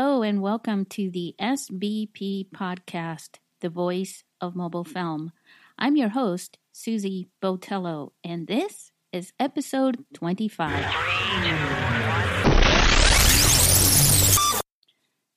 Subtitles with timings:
[0.00, 5.32] Hello and welcome to the SBP podcast, The Voice of Mobile Film.
[5.76, 10.84] I'm your host, Susie Botello, and this is episode 25.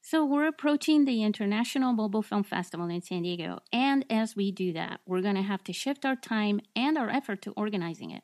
[0.03, 4.73] So, we're approaching the International Mobile Film Festival in San Diego, and as we do
[4.73, 8.21] that, we're going to have to shift our time and our effort to organizing it.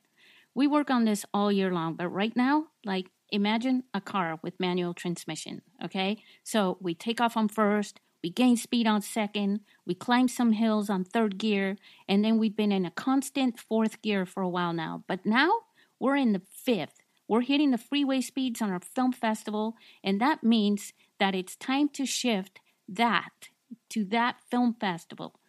[0.54, 4.60] We work on this all year long, but right now, like imagine a car with
[4.60, 6.24] manual transmission, okay?
[6.44, 10.90] So we take off on first, we gain speed on second, we climb some hills
[10.90, 11.78] on third gear,
[12.08, 15.04] and then we've been in a constant fourth gear for a while now.
[15.08, 15.52] But now
[16.00, 17.02] we're in the fifth.
[17.28, 21.90] We're hitting the freeway speeds on our film festival, and that means that it's time
[21.90, 23.50] to shift that
[23.90, 25.40] to that film festival.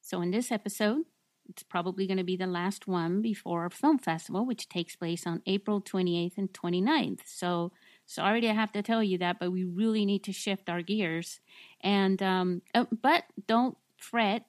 [0.00, 1.04] So in this episode,
[1.48, 5.26] it's probably going to be the last one before our film festival, which takes place
[5.26, 7.20] on April 28th and 29th.
[7.24, 7.72] So
[8.06, 11.40] sorry to have to tell you that, but we really need to shift our gears.
[11.80, 14.44] And um, uh, but don't fret.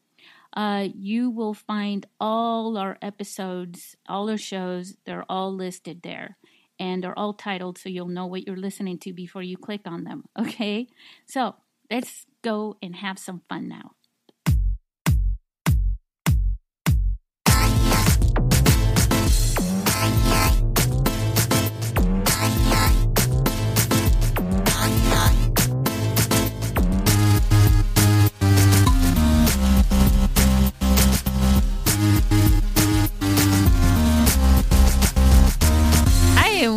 [0.53, 6.37] uh, you will find all our episodes, all our shows, they're all listed there.
[6.79, 10.05] And they're all titled so you'll know what you're listening to before you click on
[10.05, 10.23] them.
[10.39, 10.87] Okay?
[11.25, 11.55] So
[11.91, 13.91] let's go and have some fun now.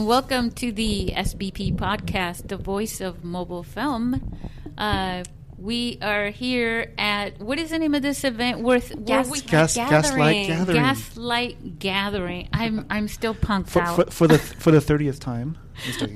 [0.01, 4.37] Welcome to the SBP podcast, the voice of mobile film.
[4.79, 5.25] Uh,
[5.59, 8.61] We are here at what is the name of this event?
[8.61, 12.49] Worth Gas- we, Gas, gaslight gathering Gaslight Gathering.
[12.53, 13.95] I'm I'm still punked for, out.
[13.97, 15.57] for, for the for the thirtieth time.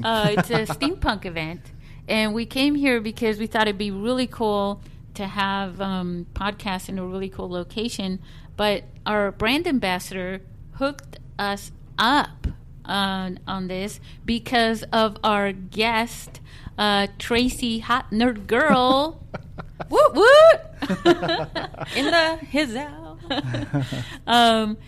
[0.02, 1.60] Uh, it's a steampunk event,
[2.08, 4.80] and we came here because we thought it'd be really cool
[5.14, 8.18] to have um, podcasts in a really cool location.
[8.56, 10.40] But our brand ambassador
[10.72, 12.48] hooked us up
[12.86, 16.40] on on this because of our guest,
[16.78, 19.22] uh, Tracy Hot Nerd Girl.
[19.90, 20.60] Woot woot!
[21.96, 23.18] In the his out.
[24.26, 24.78] um,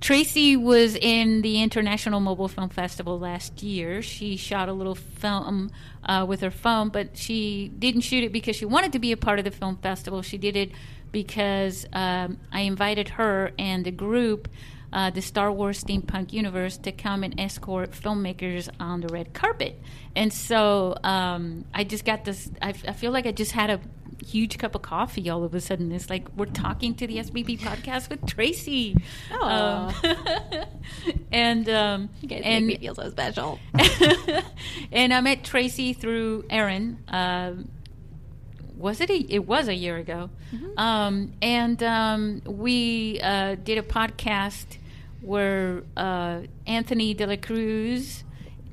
[0.00, 4.02] Tracy was in the International Mobile Film Festival last year.
[4.02, 5.70] She shot a little film
[6.04, 9.16] uh, with her phone, but she didn't shoot it because she wanted to be a
[9.16, 10.22] part of the film festival.
[10.22, 10.70] She did it
[11.12, 14.48] because um, I invited her and the group,
[14.96, 19.78] uh, the Star Wars Steampunk Universe, to come and escort filmmakers on the red carpet.
[20.16, 22.50] And so um, I just got this.
[22.62, 23.78] I, I feel like I just had a
[24.24, 25.92] huge cup of coffee all of a sudden.
[25.92, 28.96] It's like we're talking to the SBP podcast with Tracy.
[29.38, 29.92] Um,
[31.30, 33.58] and um, You guys and make me feel so special.
[34.92, 37.04] and I met Tracy through Erin.
[37.08, 37.68] Um
[38.78, 39.08] was it?
[39.08, 40.28] A, it was a year ago,
[40.76, 44.76] um, and um, we uh, did a podcast
[45.26, 48.24] where uh, Anthony De La Cruz,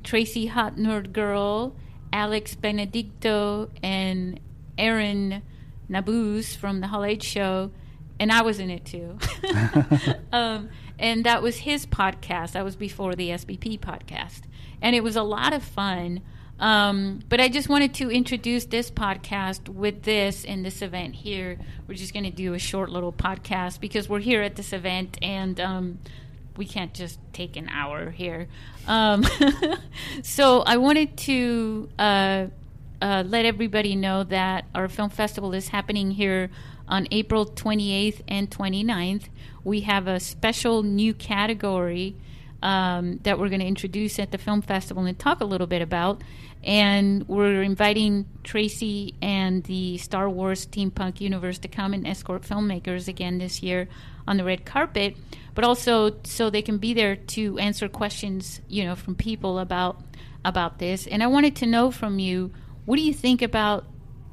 [0.04, 1.74] Tracy Hot Nerd Girl,
[2.12, 4.38] Alex Benedicto, and
[4.78, 5.42] Aaron
[5.90, 7.72] Nabuz from the Hall H Show,
[8.20, 9.18] and I was in it too.
[10.32, 10.68] um,
[10.98, 12.52] and that was his podcast.
[12.52, 14.42] That was before the SBP podcast,
[14.80, 16.22] and it was a lot of fun.
[16.60, 21.58] Um, but I just wanted to introduce this podcast with this and this event here.
[21.88, 25.18] We're just going to do a short little podcast because we're here at this event
[25.20, 25.98] and um,
[26.56, 28.48] we can't just take an hour here.
[28.86, 29.24] Um,
[30.22, 32.46] so I wanted to uh,
[33.00, 36.50] uh, let everybody know that our film festival is happening here
[36.88, 39.24] on April 28th and 29th.
[39.64, 42.16] We have a special new category
[42.62, 45.82] um, that we're going to introduce at the film festival and talk a little bit
[45.82, 46.22] about.
[46.62, 53.06] And we're inviting Tracy and the Star Wars Steampunk universe to come and escort filmmakers
[53.06, 53.86] again this year
[54.26, 55.16] on the red carpet,
[55.54, 60.00] but also so they can be there to answer questions, you know, from people about
[60.44, 61.06] about this.
[61.06, 62.52] And I wanted to know from you,
[62.84, 63.86] what do you think about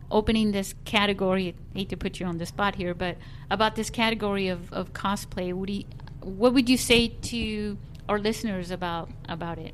[0.09, 1.55] opening this category?
[1.73, 3.17] I hate to put you on the spot here, but
[3.49, 5.85] about this category of, of cosplay, what do you,
[6.21, 7.77] what would you say to
[8.09, 9.73] our listeners about about it,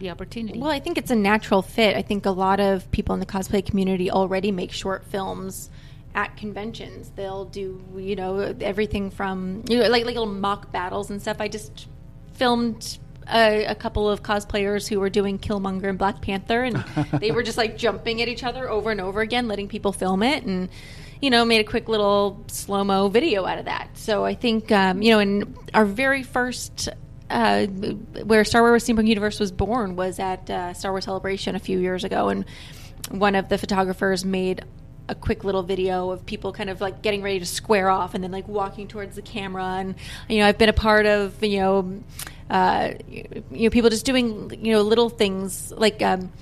[0.00, 0.58] the opportunity?
[0.58, 1.96] Well, I think it's a natural fit.
[1.96, 5.70] I think a lot of people in the cosplay community already make short films
[6.14, 7.12] at conventions.
[7.14, 11.38] They'll do, you know, everything from you know, like like little mock battles and stuff.
[11.40, 11.86] I just
[12.32, 12.98] filmed
[13.32, 16.76] a, a couple of cosplayers who were doing Killmonger and Black Panther, and
[17.20, 20.22] they were just like jumping at each other over and over again, letting people film
[20.22, 20.68] it, and
[21.20, 23.88] you know, made a quick little slow mo video out of that.
[23.94, 26.88] So I think, um, you know, in our very first
[27.30, 31.58] uh, where Star Wars Steampunk Universe was born was at uh, Star Wars Celebration a
[31.58, 32.44] few years ago, and
[33.10, 34.64] one of the photographers made
[35.08, 38.22] a quick little video of people kind of like getting ready to square off and
[38.22, 39.94] then like walking towards the camera and
[40.28, 42.00] you know I've been a part of you know
[42.50, 46.32] uh, you know people just doing you know little things like um,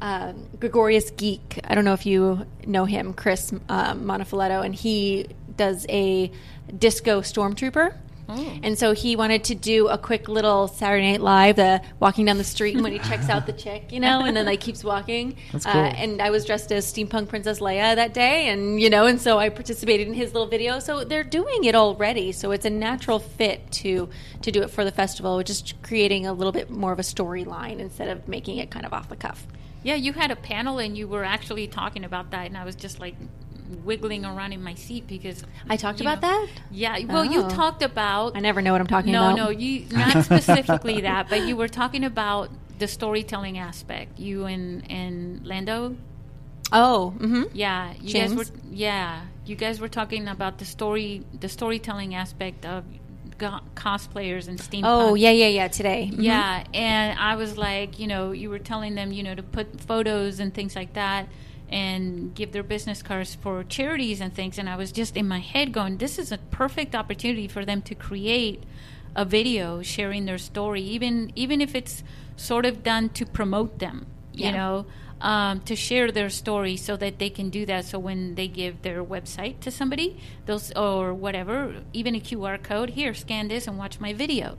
[0.00, 1.60] uh, Gregorius Geek.
[1.64, 6.30] I don't know if you know him, Chris um, Monafiletto, and he does a
[6.76, 7.96] disco stormtrooper.
[8.28, 12.38] And so he wanted to do a quick little Saturday Night Live, the walking down
[12.38, 15.36] the street when he checks out the chick, you know, and then like keeps walking.
[15.52, 19.06] That's Uh, and I was dressed as steampunk Princess Leia that day, and you know,
[19.06, 20.78] and so I participated in his little video.
[20.78, 22.32] So they're doing it already.
[22.32, 24.08] So it's a natural fit to
[24.42, 27.78] to do it for the festival, just creating a little bit more of a storyline
[27.78, 29.46] instead of making it kind of off the cuff.
[29.82, 32.74] Yeah, you had a panel and you were actually talking about that, and I was
[32.74, 33.16] just like
[33.84, 36.48] wiggling around in my seat because I talked about know- that.
[36.70, 37.48] Yeah, well, you Oh.
[37.48, 39.36] talked about I never know what I'm talking no, about.
[39.36, 44.18] no, no, you not specifically that, but you were talking about the storytelling aspect.
[44.18, 45.96] You and and Lando,
[46.72, 47.44] Oh, mm-hmm.
[47.52, 48.34] yeah, you James?
[48.34, 52.84] guys were yeah, you guys were talking about the story, the storytelling aspect of
[53.38, 54.82] go- cosplayers and steampunk.
[54.84, 55.68] Oh, yeah, yeah, yeah.
[55.68, 56.22] Today, Mhm.
[56.22, 59.80] Yeah, and I was like, you know, you were telling them, you know, to put
[59.80, 61.28] photos and things like that
[61.68, 64.58] and give their business cards for charities and things.
[64.58, 67.82] And I was just in my head going, this is a perfect opportunity for them
[67.82, 68.64] to create
[69.16, 72.02] a video sharing their story, even even if it's
[72.36, 74.50] sort of done to promote them, you Yeah.
[74.52, 74.86] know,
[75.20, 77.84] um, to share their story so that they can do that.
[77.84, 82.90] So when they give their website to somebody, those or whatever, even a QR code,
[82.90, 84.58] here, scan this and watch my video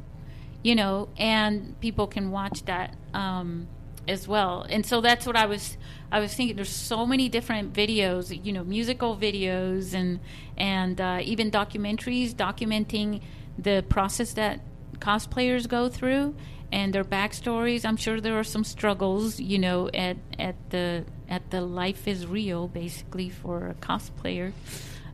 [0.63, 3.67] you know, and people can watch that um,
[4.07, 4.65] as well.
[4.69, 5.77] And so that's what I was
[6.12, 6.55] I was thinking.
[6.55, 10.19] There's so many different videos, you know, musical videos and
[10.57, 13.21] and uh, even documentaries documenting
[13.57, 14.59] the process that
[15.00, 16.35] cosplayers go through
[16.71, 17.85] and their backstories.
[17.85, 22.27] I'm sure there are some struggles, you know, at at the at the life is
[22.27, 24.51] real basically for a cosplayer.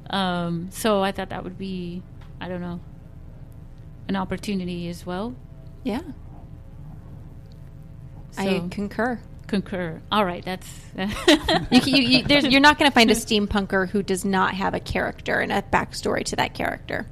[0.10, 2.04] Um, so I thought that would be,
[2.40, 2.80] I don't know,
[4.08, 5.36] an opportunity as well.
[5.84, 6.02] Yeah.
[8.32, 9.20] So, I concur.
[9.48, 10.02] concur.
[10.12, 14.04] All right, that's You, you, you, there's, you're not going to find a steampunker who
[14.04, 17.06] does not have a character and a backstory to that character.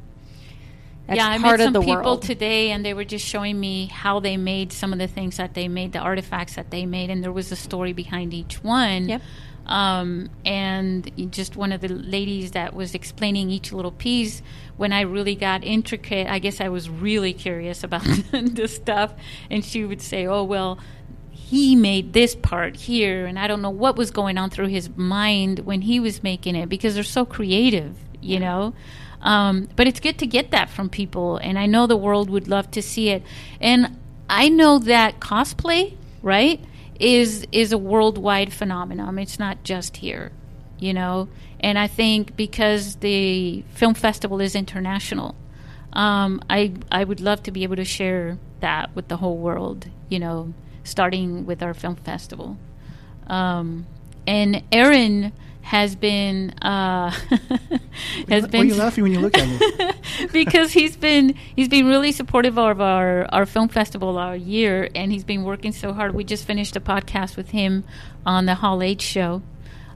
[1.10, 1.28] That's yeah.
[1.28, 2.22] I met some people world.
[2.22, 5.56] today, and they were just showing me how they made some of the things that
[5.56, 9.10] they made, the artifacts that they made, and there was a story behind each one.
[9.10, 9.22] Yep.
[9.66, 14.42] Um, and just one of the ladies that was explaining each little piece.
[14.78, 19.14] When I really got intricate, I guess I was really curious about this stuff,
[19.50, 20.80] and she would say, "Oh well."
[21.50, 24.90] He made this part here and i don't know what was going on through his
[24.96, 28.74] mind when he was making it because they're so creative you know?
[29.22, 32.48] Um, but it's good to get that from people and i know the world would
[32.48, 33.24] love to see it.
[33.60, 33.98] And
[34.30, 36.64] i know that cosplay right
[37.00, 39.18] is is a worldwide phenomenon.
[39.20, 40.32] It's not just here
[40.80, 41.28] you know?
[41.60, 45.36] And i think because the film festival is international
[45.92, 49.88] um, I I would love to be able to share that with the whole world.
[50.08, 52.58] You know, starting with our film festival.
[53.28, 53.86] Um,
[54.26, 57.30] and Aaron has been uh, has
[58.28, 60.28] Why are been you laughing when you look at me?
[60.34, 65.12] because he's been he's been really supportive of our our film festival our year, and
[65.12, 66.16] he's been working so hard.
[66.16, 67.84] We just finished a podcast with him
[68.26, 69.44] on the Hall H show,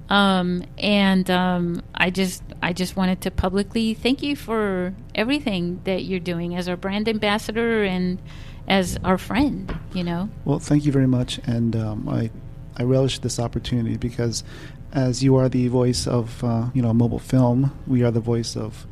[0.09, 6.03] um, and um, I just I just wanted to publicly thank you for everything that
[6.03, 8.21] you're doing as our brand ambassador and
[8.67, 9.73] as our friend.
[9.93, 12.31] You know, Well, thank you very much, and um, I
[12.75, 14.43] I relish this opportunity because
[14.91, 18.55] as you are the voice of uh, you know mobile film, we are the voice
[18.55, 18.85] of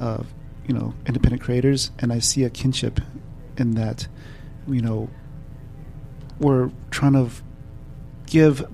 [0.00, 0.26] of
[0.66, 3.00] you know independent creators, and I see a kinship
[3.56, 4.08] in that.
[4.66, 5.10] You know,
[6.38, 7.30] we're trying to
[8.26, 8.66] give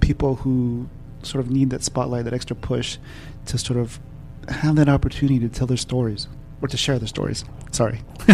[0.00, 0.88] people who
[1.22, 2.98] sort of need that spotlight, that extra push,
[3.46, 4.00] to sort of
[4.48, 6.26] have that opportunity to tell their stories
[6.62, 7.44] or to share their stories.
[7.72, 8.00] Sorry,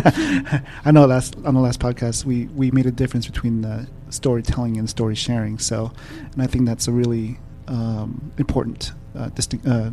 [0.85, 4.77] I know last on the last podcast we we made a difference between the storytelling
[4.77, 5.59] and story sharing.
[5.59, 5.93] So,
[6.33, 9.31] and I think that's a really um, important uh.
[9.67, 9.91] Uh,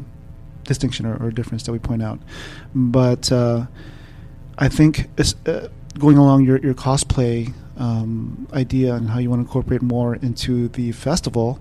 [0.63, 2.19] distinction or, or difference that we point out
[2.73, 3.67] but uh,
[4.57, 5.09] I think
[5.45, 5.67] uh,
[5.99, 10.69] going along your, your cosplay um, idea and how you want to incorporate more into
[10.69, 11.59] the festival,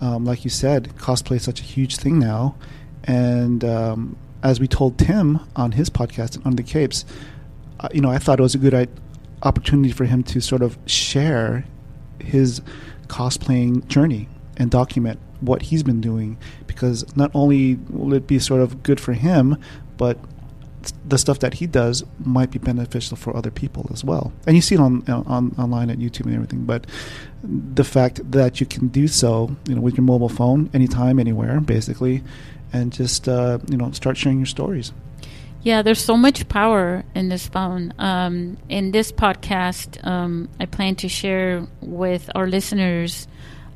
[0.00, 2.56] um, like you said, cosplay is such a huge thing now.
[3.04, 4.16] And um,
[4.46, 7.04] as we told Tim on his podcast on the Capes,
[7.80, 8.88] uh, you know, I thought it was a good
[9.42, 11.64] opportunity for him to sort of share
[12.20, 12.62] his
[13.08, 16.38] cosplaying journey and document what he's been doing
[16.68, 19.58] because not only will it be sort of good for him,
[19.96, 20.16] but
[21.04, 24.32] the stuff that he does might be beneficial for other people as well.
[24.46, 26.64] And you see it on, on online at YouTube and everything.
[26.64, 26.86] But
[27.42, 31.60] the fact that you can do so, you know, with your mobile phone, anytime, anywhere,
[31.60, 32.22] basically,
[32.72, 34.92] and just uh, you know start sharing your stories.
[35.62, 37.92] Yeah, there's so much power in this phone.
[37.98, 43.26] Um, in this podcast, um, I plan to share with our listeners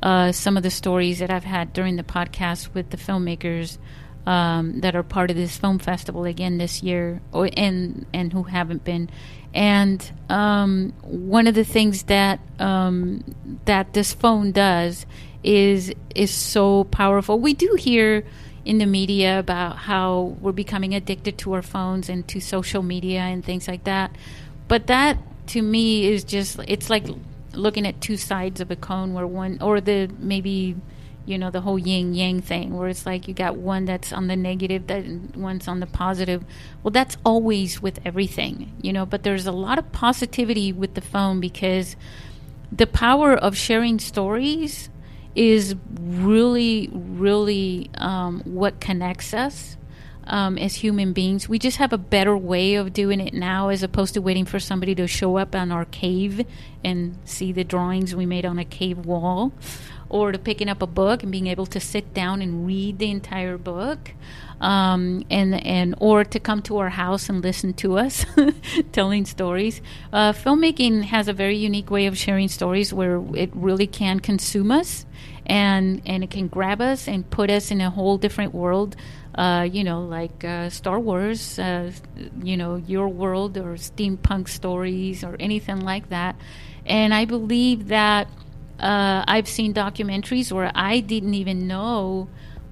[0.01, 3.77] uh, some of the stories that I've had during the podcast with the filmmakers
[4.25, 8.43] um, that are part of this film festival again this year, or, and and who
[8.43, 9.09] haven't been.
[9.53, 15.05] And um, one of the things that um, that this phone does
[15.43, 17.39] is is so powerful.
[17.39, 18.23] We do hear
[18.63, 23.21] in the media about how we're becoming addicted to our phones and to social media
[23.21, 24.15] and things like that.
[24.67, 27.05] But that to me is just it's like
[27.53, 30.75] looking at two sides of a cone where one or the maybe
[31.25, 34.27] you know the whole yin yang thing where it's like you got one that's on
[34.27, 36.43] the negative that one's on the positive
[36.81, 41.01] well that's always with everything you know but there's a lot of positivity with the
[41.01, 41.95] phone because
[42.71, 44.89] the power of sharing stories
[45.35, 49.77] is really, really um, what connects us
[50.25, 51.49] um, as human beings.
[51.49, 54.59] We just have a better way of doing it now as opposed to waiting for
[54.59, 56.45] somebody to show up on our cave
[56.83, 59.51] and see the drawings we made on a cave wall
[60.09, 63.09] or to picking up a book and being able to sit down and read the
[63.09, 64.11] entire book.
[64.61, 68.25] Um, and and or to come to our house and listen to us
[68.91, 69.81] telling stories.
[70.13, 74.69] Uh, filmmaking has a very unique way of sharing stories where it really can consume
[74.71, 75.07] us,
[75.47, 78.95] and and it can grab us and put us in a whole different world.
[79.33, 81.91] Uh, you know, like uh, Star Wars, uh,
[82.43, 86.35] you know, your world or steampunk stories or anything like that.
[86.85, 88.27] And I believe that
[88.79, 92.27] uh, I've seen documentaries where I didn't even know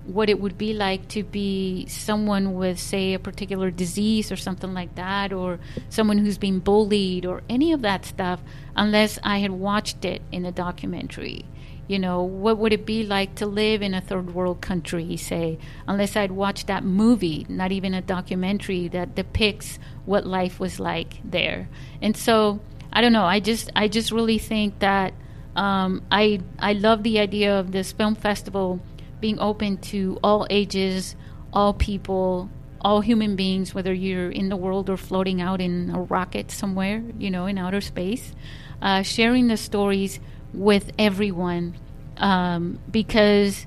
[0.10, 4.74] what it would be like to be someone with, say, a particular disease or something
[4.74, 8.42] like that, or someone who's been bullied or any of that stuff,
[8.75, 11.46] unless I had watched it in a documentary.
[11.88, 15.58] You know, what would it be like to live in a third world country, say,
[15.88, 21.20] unless I'd watched that movie, not even a documentary that depicts what life was like
[21.24, 21.70] there.
[22.01, 22.60] And so,
[22.92, 25.13] I don't know, I just I just really think that
[25.56, 28.80] um, I I love the idea of this film festival
[29.19, 31.15] being open to all ages,
[31.53, 32.49] all people,
[32.81, 37.03] all human beings, whether you're in the world or floating out in a rocket somewhere,
[37.17, 38.33] you know, in outer space,
[38.81, 40.19] uh, sharing the stories
[40.53, 41.75] with everyone
[42.17, 43.65] um, because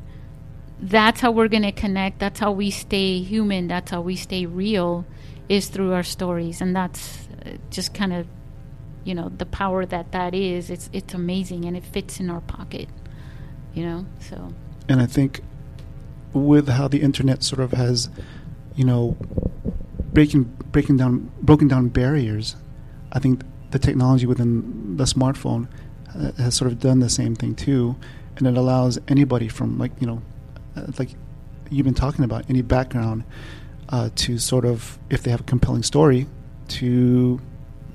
[0.80, 2.18] that's how we're going to connect.
[2.18, 3.68] That's how we stay human.
[3.68, 5.06] That's how we stay real
[5.49, 6.61] is through our stories.
[6.61, 8.26] And that's uh, just kind of,
[9.04, 10.71] you know, the power that that is.
[10.71, 12.88] It's, it's amazing and it fits in our pocket,
[13.75, 14.52] you know, so.
[14.89, 15.41] And I think
[16.33, 18.09] with how the internet sort of has,
[18.75, 19.17] you know,
[20.12, 22.57] breaking breaking down broken down barriers,
[23.12, 25.69] I think the technology within the smartphone
[26.15, 27.97] uh, has sort of done the same thing too,
[28.37, 30.23] and it allows anybody from like you know,
[30.77, 31.11] uh, like
[31.71, 33.25] you've been talking about any background
[33.89, 36.27] uh, to sort of if they have a compelling story
[36.69, 37.41] to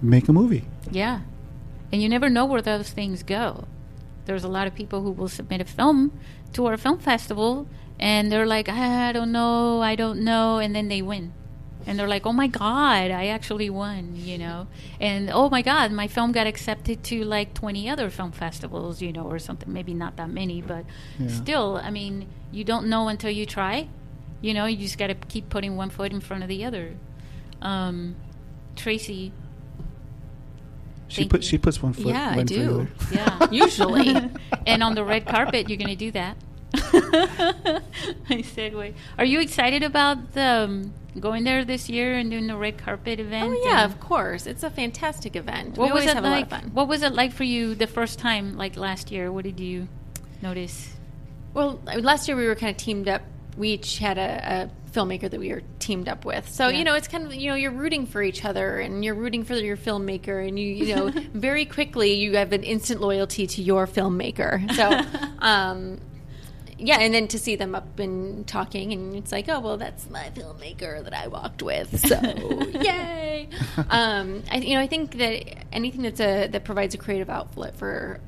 [0.01, 0.65] make a movie.
[0.91, 1.22] Yeah,
[1.91, 3.65] and you never know where those things go.
[4.27, 6.12] There's a lot of people who will submit a film
[6.53, 7.67] to our film festival
[8.00, 11.34] and they're like, I don't know, I don't know, and then they win.
[11.86, 14.67] And they're like, oh my God, I actually won, you know?
[15.00, 19.13] And oh my God, my film got accepted to like 20 other film festivals, you
[19.13, 19.72] know, or something.
[19.72, 20.84] Maybe not that many, but
[21.17, 21.29] yeah.
[21.29, 23.88] still, I mean, you don't know until you try.
[24.41, 26.93] You know, you just got to keep putting one foot in front of the other.
[27.62, 28.17] Um,
[28.75, 29.31] Tracy.
[31.07, 32.07] She put she puts one foot.
[32.07, 32.87] Yeah, I do.
[33.11, 34.15] Yeah, usually.
[34.65, 36.37] and on the red carpet, you're going to do that.
[36.73, 38.93] I segue.
[39.17, 43.20] Are you excited about the, um, going there this year and doing the red carpet
[43.20, 43.55] event?
[43.57, 44.46] Oh yeah, of course.
[44.46, 45.77] It's a fantastic event.
[45.77, 46.51] What we was it like?
[46.74, 49.31] What was it like for you the first time, like last year?
[49.31, 49.87] What did you
[50.41, 50.93] notice?
[51.53, 53.22] Well, last year we were kind of teamed up.
[53.57, 56.50] We each had a, a filmmaker that we were teamed up with.
[56.50, 56.79] So yeah.
[56.79, 59.43] you know, it's kind of you know you're rooting for each other and you're rooting
[59.45, 63.61] for your filmmaker, and you you know very quickly you have an instant loyalty to
[63.61, 64.51] your filmmaker.
[64.75, 64.85] So.
[65.39, 66.00] um,
[66.79, 70.07] yeah, and then to see them up and talking, and it's like, oh well, that's
[70.11, 72.21] my filmmaker that I walked with, so
[72.79, 73.50] yay!
[73.89, 77.75] Um, I, you know, I think that anything that's a that provides a creative outlet
[77.75, 78.19] for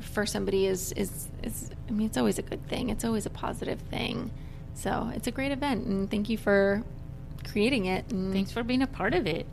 [0.00, 2.90] for somebody is is is I mean, it's always a good thing.
[2.90, 4.30] It's always a positive thing.
[4.74, 6.84] So it's a great event, and thank you for
[7.44, 8.10] creating it.
[8.10, 9.46] And Thanks for being a part of it.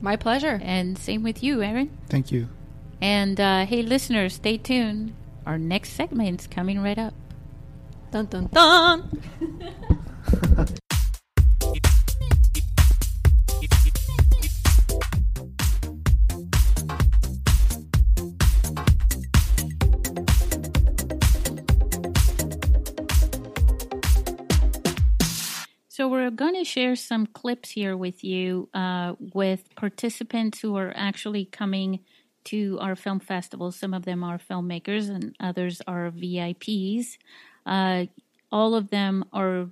[0.00, 0.60] My pleasure.
[0.62, 1.96] And same with you, Aaron.
[2.08, 2.48] Thank you.
[3.00, 5.14] And uh, hey, listeners, stay tuned.
[5.44, 7.14] Our next segment's coming right up.
[8.10, 9.22] Dun dun dun.
[26.36, 32.00] going to share some clips here with you uh, with participants who are actually coming
[32.44, 33.72] to our film festival.
[33.72, 37.18] Some of them are filmmakers and others are VIPs.
[37.64, 38.06] Uh,
[38.52, 39.68] all of them are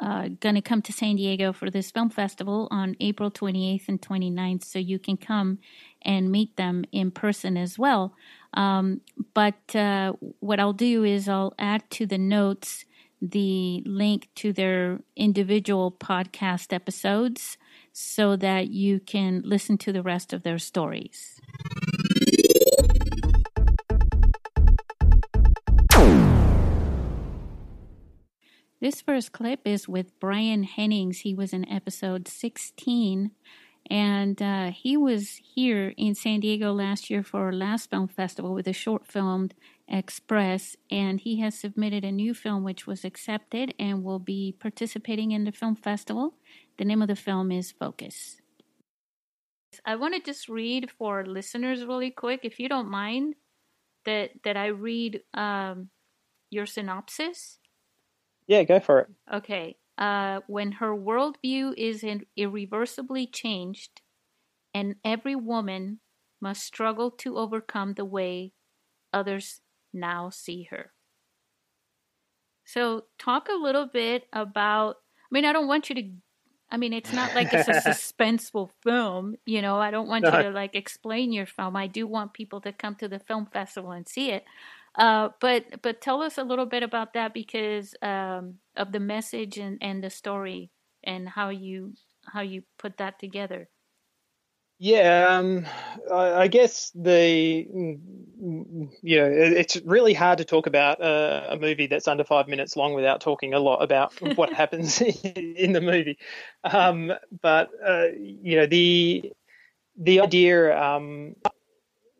[0.00, 4.02] uh, going to come to San Diego for this film festival on April 28th and
[4.02, 5.58] 29th, so you can come
[6.02, 8.12] and meet them in person as well.
[8.54, 9.00] Um,
[9.32, 12.84] but uh, what I'll do is I'll add to the notes
[13.22, 17.56] the link to their individual podcast episodes
[17.92, 21.40] so that you can listen to the rest of their stories.
[28.80, 31.20] This first clip is with Brian Hennings.
[31.20, 33.30] He was in episode 16,
[33.90, 38.54] and uh, he was here in San Diego last year for our last film festival
[38.54, 39.50] with a short film,
[39.88, 45.32] Express, and he has submitted a new film which was accepted and will be participating
[45.32, 46.34] in the film festival.
[46.78, 48.36] The name of the film is Focus.
[49.84, 53.34] I want to just read for listeners really quick, if you don't mind,
[54.04, 55.88] that that I read um,
[56.50, 57.58] your synopsis
[58.46, 59.08] yeah, go for it.
[59.32, 59.76] Okay.
[59.98, 64.00] Uh, when her worldview is in- irreversibly changed,
[64.74, 66.00] and every woman
[66.40, 68.52] must struggle to overcome the way
[69.12, 69.60] others
[69.92, 70.92] now see her.
[72.64, 74.96] So, talk a little bit about.
[74.96, 76.10] I mean, I don't want you to.
[76.70, 79.76] I mean, it's not like it's a suspenseful film, you know.
[79.76, 80.34] I don't want no.
[80.34, 81.76] you to like explain your film.
[81.76, 84.44] I do want people to come to the film festival and see it.
[84.94, 89.56] Uh, but but tell us a little bit about that because um, of the message
[89.58, 90.70] and, and the story
[91.02, 91.94] and how you
[92.26, 93.68] how you put that together.
[94.78, 95.64] Yeah, um,
[96.12, 101.86] I, I, guess the you know it's really hard to talk about a, a, movie
[101.86, 105.00] that's under five minutes long without talking a lot about what happens
[105.36, 106.18] in the movie.
[106.64, 109.32] Um, but uh, you know the
[109.96, 111.36] the idea, um,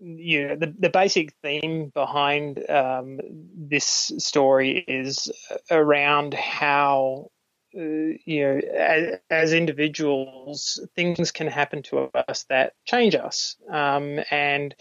[0.03, 3.21] you know, the the basic theme behind um,
[3.55, 5.31] this story is
[5.71, 7.31] around how
[7.75, 14.21] uh, you know, as, as, individuals, things can happen to us that change us, um,
[14.31, 14.75] and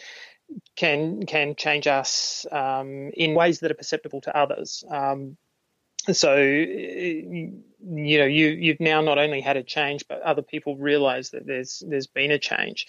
[0.76, 4.84] can can change us um, in ways that are perceptible to others.
[4.90, 5.38] Um,
[6.12, 11.30] so, you know, you you've now not only had a change, but other people realise
[11.30, 12.88] that there's there's been a change,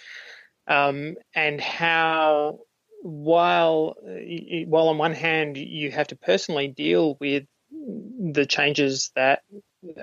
[0.66, 2.60] um, and how
[3.02, 3.96] while
[4.66, 9.42] while on one hand you have to personally deal with the changes that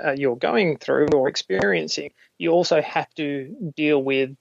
[0.03, 4.35] uh, you're going through or experiencing, you also have to deal with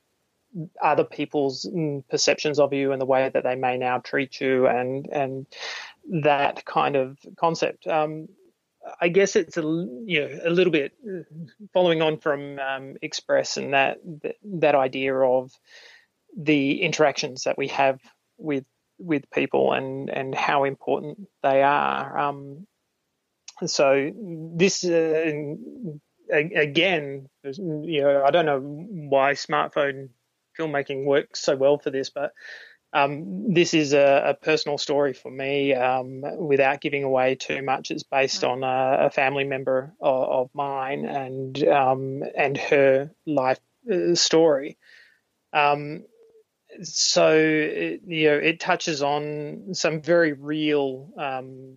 [0.82, 4.66] other people's mm, perceptions of you and the way that they may now treat you
[4.66, 5.46] and and
[6.22, 7.86] that kind of concept.
[7.86, 8.28] Um,
[9.00, 11.22] I guess it's a you know a little bit uh,
[11.72, 13.98] following on from um, Express and that
[14.44, 15.52] that idea of
[16.36, 18.00] the interactions that we have
[18.36, 18.64] with
[18.98, 22.18] with people and and how important they are.
[22.18, 22.66] Um,
[23.66, 24.12] so
[24.54, 25.32] this uh,
[26.32, 30.10] again, you know, I don't know why smartphone
[30.58, 32.32] filmmaking works so well for this, but
[32.92, 35.74] um, this is a, a, personal story for me.
[35.74, 40.50] Um, without giving away too much, it's based on a, a family member of, of
[40.54, 43.60] mine and um, and her life
[43.92, 44.78] uh, story.
[45.52, 46.04] Um,
[46.82, 51.76] so it, you know, it touches on some very real um,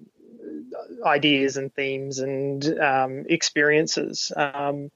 [1.05, 4.31] ideas and themes and um, experiences.
[4.35, 4.91] Um,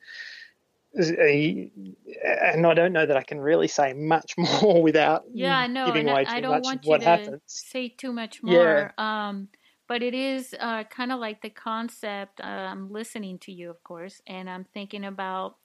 [0.98, 5.86] and I don't know that I can really say much more without yeah, I know.
[5.88, 7.42] giving away too I don't much want you what to happens.
[7.48, 8.94] Say too much more.
[8.98, 9.28] Yeah.
[9.28, 9.50] Um,
[9.88, 12.42] but it is uh, kind of like the concept.
[12.42, 15.58] Uh, I'm listening to you, of course, and I'm thinking about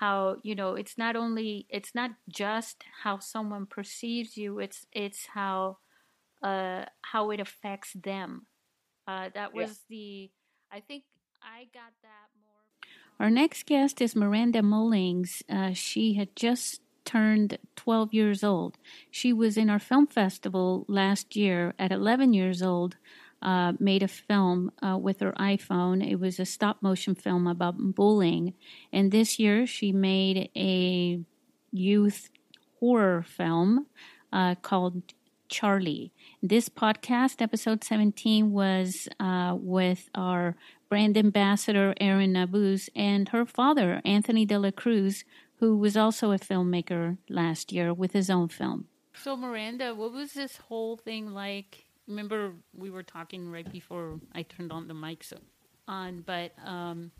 [0.00, 4.58] how you know it's not only it's not just how someone perceives you.
[4.58, 5.78] It's it's how
[6.42, 8.46] uh, how it affects them
[9.06, 9.96] uh, that was yeah.
[9.96, 10.30] the,
[10.72, 11.04] I think
[11.42, 13.20] I got that more.
[13.20, 15.42] Our next guest is Miranda Mullings.
[15.48, 18.78] Uh, she had just turned 12 years old.
[19.10, 22.96] She was in our film festival last year at 11 years old.
[23.42, 26.06] Uh, made a film uh, with her iPhone.
[26.06, 28.54] It was a stop motion film about bullying.
[28.92, 31.20] And this year she made a
[31.70, 32.30] youth
[32.80, 33.86] horror film
[34.32, 35.02] uh, called
[35.48, 36.12] Charlie.
[36.42, 40.56] This podcast, episode 17, was uh, with our
[40.88, 45.24] brand ambassador, Erin Nabuz, and her father, Anthony De La Cruz,
[45.56, 48.86] who was also a filmmaker last year with his own film.
[49.14, 51.84] So, Miranda, what was this whole thing like?
[52.06, 55.32] Remember, we were talking right before I turned on the mics
[55.88, 57.10] on, but um,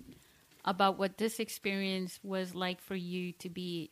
[0.65, 3.91] about what this experience was like for you to be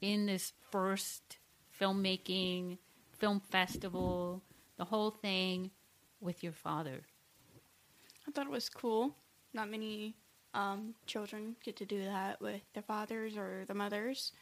[0.00, 1.38] in this first
[1.80, 2.78] filmmaking
[3.12, 4.42] film festival,
[4.76, 5.70] the whole thing
[6.20, 7.00] with your father?
[8.26, 9.14] I thought it was cool.
[9.52, 10.14] Not many
[10.54, 14.32] um, children get to do that with their fathers or their mothers,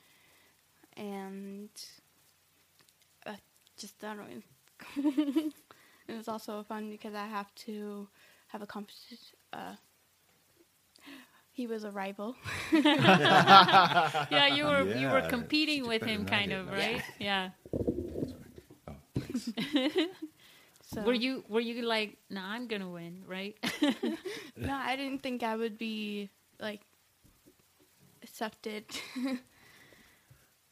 [0.96, 1.70] and
[3.26, 3.34] uh,
[3.76, 4.30] just I don't
[5.04, 5.50] know.
[6.08, 8.08] it was also fun because I have to
[8.48, 9.36] have a competition.
[9.52, 9.74] Uh,
[11.52, 12.36] he was a rival.
[12.72, 17.02] yeah, you were yeah, you were competing with him, kind of, right?
[17.18, 17.50] Yeah.
[17.66, 17.72] yeah.
[20.82, 23.56] so were you were you like, no, nah, I'm gonna win, right?
[24.56, 26.80] no, I didn't think I would be like
[28.22, 28.84] accepted.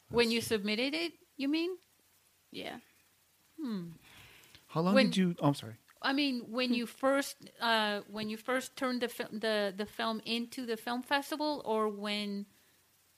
[0.09, 1.77] when you submitted it, you mean?
[2.51, 2.77] Yeah.
[3.59, 3.89] Hmm.
[4.71, 5.35] How long when, did you?
[5.39, 5.75] Oh, I'm sorry.
[6.01, 10.21] I mean, when you first uh, when you first turned the fi- the the film
[10.25, 12.45] into the film festival, or when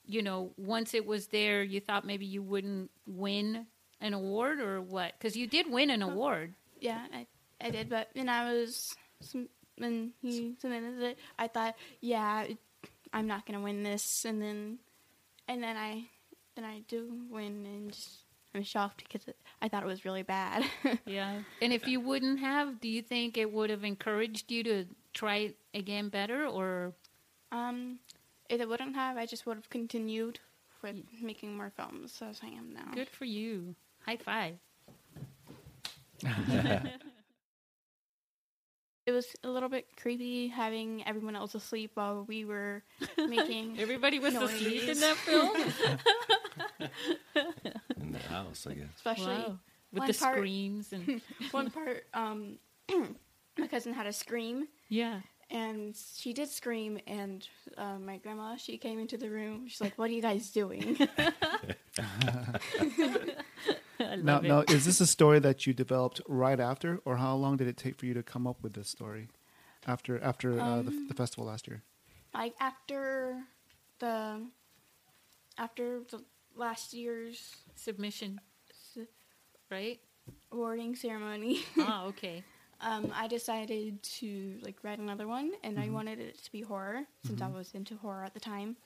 [0.04, 3.66] you know once it was there, you thought maybe you wouldn't win
[4.00, 5.14] an award or what?
[5.16, 6.54] Because you did win an oh, award.
[6.80, 7.26] Yeah, I,
[7.60, 7.88] I did.
[7.88, 8.94] But when I was
[9.78, 12.46] when he submitted it, I thought, yeah,
[13.12, 14.78] I'm not gonna win this, and then
[15.46, 16.06] and then I
[16.56, 18.23] then I do win, and just,
[18.54, 20.64] I'm shocked because it, I thought it was really bad.
[21.06, 24.86] yeah, and if you wouldn't have, do you think it would have encouraged you to
[25.12, 26.92] try it again better, or?
[27.52, 27.98] Um,
[28.48, 30.38] if it wouldn't have, I just would have continued
[30.82, 32.92] with making more films as I am now.
[32.94, 33.74] Good for you.
[34.04, 34.54] High five.
[39.12, 42.82] was a little bit creepy having everyone else asleep while we were
[43.18, 43.78] making.
[43.78, 44.52] Everybody was Noise.
[44.54, 45.56] asleep in that film.
[48.00, 48.88] in the house, I guess.
[48.96, 49.58] especially wow.
[49.92, 51.20] With the part- screams and
[51.52, 52.06] one part.
[52.14, 52.58] Um,
[53.58, 55.20] my cousin had a scream, yeah.
[55.50, 57.46] and she did scream, and
[57.78, 59.68] uh, my grandma she came into the room.
[59.68, 60.98] She's like, "What are you guys doing?"
[64.12, 64.42] I Now, it.
[64.44, 67.76] now, is this a story that you developed right after, or how long did it
[67.76, 69.28] take for you to come up with this story
[69.86, 71.82] after after uh, the, Um, the festival last year?
[72.34, 73.42] like after
[74.00, 74.40] the
[75.58, 76.20] after the
[76.56, 78.40] last year's Submission,
[79.70, 80.00] right?
[80.52, 82.42] awarding ceremony, oh, okay.
[82.80, 85.90] um, I decided to like write another one, and Mm-hmm.
[85.90, 88.76] I wanted it to be horror since I was into horror at the time.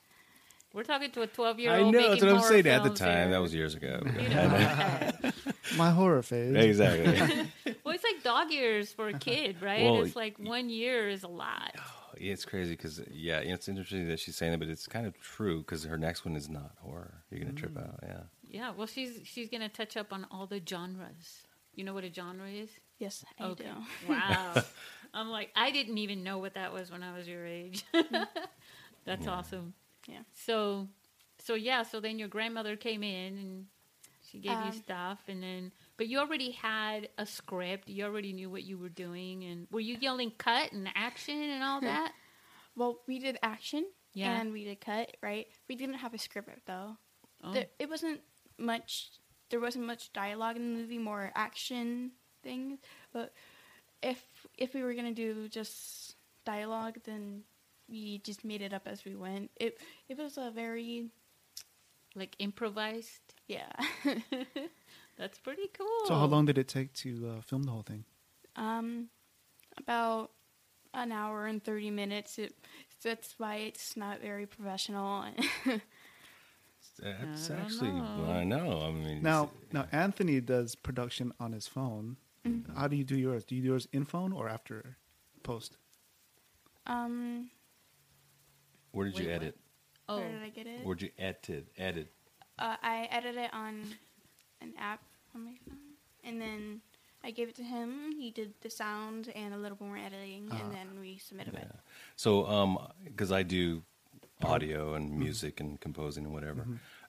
[0.73, 1.87] We're talking to a 12 year old.
[1.87, 3.09] I know, that's what I'm saying at the time.
[3.09, 3.29] here.
[3.29, 4.01] That was years ago.
[4.05, 5.31] You know,
[5.77, 6.55] My horror phase.
[6.55, 7.47] exactly.
[7.83, 9.83] well, it's like dog years for a kid, right?
[9.83, 11.75] Well, it's like one year is a lot.
[11.77, 15.07] Oh, yeah, it's crazy because yeah, it's interesting that she's saying that, but it's kind
[15.07, 17.23] of true because her next one is not horror.
[17.31, 17.83] You're gonna trip mm.
[17.83, 17.99] out.
[18.03, 18.21] Yeah.
[18.47, 21.43] Yeah, well, she's she's gonna touch up on all the genres.
[21.75, 22.69] You know what a genre is?
[22.97, 23.63] Yes, I Okay.
[23.63, 24.13] do.
[24.13, 24.63] Wow.
[25.13, 27.83] I'm like, I didn't even know what that was when I was your age.
[27.93, 28.27] Mm.
[29.05, 29.73] That's awesome.
[30.09, 30.19] Yeah.
[30.33, 30.87] So,
[31.39, 31.83] so yeah.
[31.83, 33.65] So then your grandmother came in and
[34.31, 37.89] she gave you Um, stuff, and then, but you already had a script.
[37.89, 41.63] You already knew what you were doing, and were you yelling cut and action and
[41.63, 42.11] all that?
[42.75, 44.39] Well, we did action, Yeah.
[44.39, 45.17] and we did cut.
[45.23, 46.97] Right, we didn't have a script though.
[47.43, 47.53] Oh.
[47.53, 48.21] There, it wasn't
[48.57, 49.09] much.
[49.49, 52.11] There wasn't much dialogue in the movie, more action
[52.43, 52.77] things.
[53.11, 53.33] But
[54.03, 54.21] if
[54.59, 57.41] if we were gonna do just dialogue, then
[57.89, 59.51] we just made it up as we went.
[59.55, 61.09] It it was a very
[62.15, 63.33] like improvised.
[63.47, 63.71] yeah.
[65.17, 66.05] That's pretty cool.
[66.05, 68.05] So how long did it take to uh, film the whole thing?
[68.55, 69.09] um,
[69.77, 70.31] about
[70.93, 72.37] an hour and thirty minutes.
[72.39, 72.53] It
[73.03, 75.25] that's why it's not very professional.
[77.01, 78.25] That's I actually know.
[78.29, 78.81] I know.
[78.87, 82.17] I mean, Now, now Anthony does production on his phone.
[82.45, 82.75] Mm-hmm.
[82.75, 83.45] How do you do yours?
[83.45, 84.97] Do you do yours in phone or after
[85.43, 85.77] post?
[86.87, 87.49] um,
[88.91, 89.57] where did you Wait, edit?
[90.07, 90.85] oh, where did I get it?
[90.85, 91.67] Where'd you edit?
[91.77, 92.11] Edit.
[92.57, 93.83] Uh, I edited it on
[94.61, 95.01] an app
[95.35, 95.77] on my phone,
[96.23, 96.81] and then
[97.23, 98.11] I gave it to him.
[98.17, 101.67] He did the sound and a little more editing, and then we submitted it.
[102.15, 103.81] So, um, because I do
[104.43, 106.65] audio and music and composing and whatever,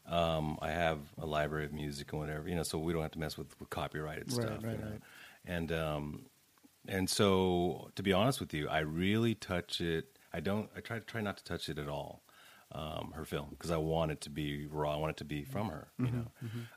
[0.06, 3.12] um, I have a library of music and whatever, you know, so we don't have
[3.12, 4.64] to mess with, with copyrighted Right, stuff.
[4.64, 4.90] right, you know?
[4.90, 5.00] right.
[5.46, 6.26] And um,
[6.88, 10.16] and so, to be honest with you, I really touch it.
[10.32, 10.68] I don't.
[10.76, 12.22] I try to try not to touch it at all.
[12.72, 14.94] Um, her film because I want it to be raw.
[14.94, 16.26] I want it to be from her, you know.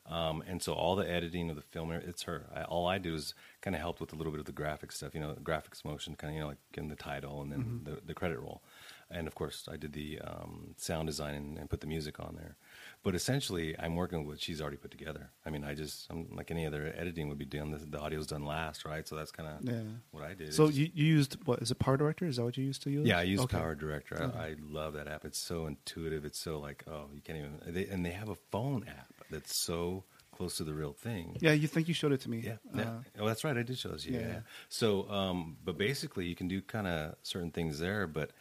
[0.08, 2.48] Um, and so all the editing of the film, it's her.
[2.52, 4.92] I, all I do is kind of help with a little bit of the graphic
[4.92, 7.82] stuff, you know, graphics motion, kind of, you know, like in the title and then
[7.84, 8.64] the, the credit roll.
[9.12, 12.36] And of course, I did the um, sound design and, and put the music on
[12.36, 12.56] there.
[13.04, 15.30] But essentially, I'm working with what she's already put together.
[15.46, 17.72] I mean, I just, I'm like any other editing would be done.
[17.72, 19.06] The, the audio's done last, right?
[19.08, 19.82] So that's kind of Yeah.
[20.12, 20.54] what I did.
[20.54, 22.26] So you, you used what is it Power Director?
[22.26, 23.06] Is that what you used to use?
[23.06, 23.58] yeah, I use Okay.
[23.58, 24.18] Power Director.
[24.22, 24.40] I, Okay.
[24.40, 25.26] I love that app.
[25.26, 26.24] It's so intuitive.
[26.26, 27.60] It's so like, oh, you can't even.
[27.74, 31.38] They, and they have a phone app that's so close to the real thing.
[31.42, 32.40] Yeah, you think you showed it to me?
[32.44, 32.54] Yeah.
[32.74, 32.92] Uh, yeah.
[33.20, 33.56] oh, that's right.
[33.56, 34.06] I did show this.
[34.06, 34.20] Yeah.
[34.20, 34.28] yeah.
[34.28, 34.40] yeah.
[34.70, 38.08] So, um, but basically, you can do kind of certain things there.
[38.08, 38.32] But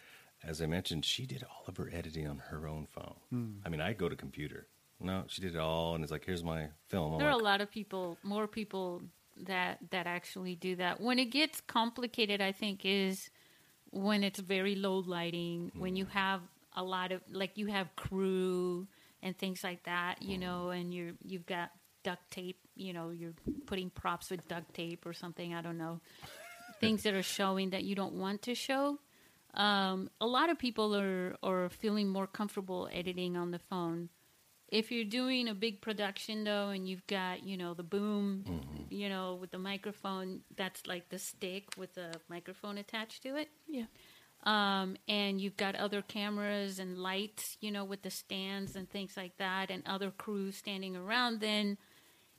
[0.45, 3.15] as I mentioned, she did all of her editing on her own phone.
[3.31, 3.51] Hmm.
[3.65, 4.67] I mean, I go to computer.
[5.01, 7.15] No, she did it all, and it's like, here's my film.
[7.15, 9.03] I'm there are a lot of people, more people
[9.45, 11.01] that that actually do that.
[11.01, 13.31] When it gets complicated, I think is
[13.91, 16.41] when it's very low lighting, when you have
[16.75, 18.87] a lot of like you have crew
[19.23, 21.71] and things like that, you know, and you're you've got
[22.03, 23.35] duct tape, you know, you're
[23.67, 25.55] putting props with duct tape or something.
[25.55, 26.01] I don't know,
[26.81, 28.99] things that are showing that you don't want to show.
[29.55, 34.09] Um, a lot of people are are feeling more comfortable editing on the phone.
[34.69, 38.45] If you're doing a big production though, and you've got you know the boom,
[38.89, 43.49] you know with the microphone, that's like the stick with the microphone attached to it
[43.69, 43.85] Yeah.
[44.45, 49.15] um, and you've got other cameras and lights, you know, with the stands and things
[49.17, 51.77] like that, and other crews standing around, then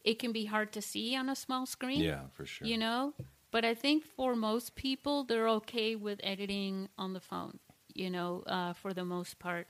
[0.04, 2.02] it can be hard to see on a small screen.
[2.02, 2.67] yeah, for sure.
[2.67, 3.13] You know?
[3.54, 7.60] But I think for most people, they're okay with editing on the phone,
[7.94, 9.68] you know, uh, for the most part.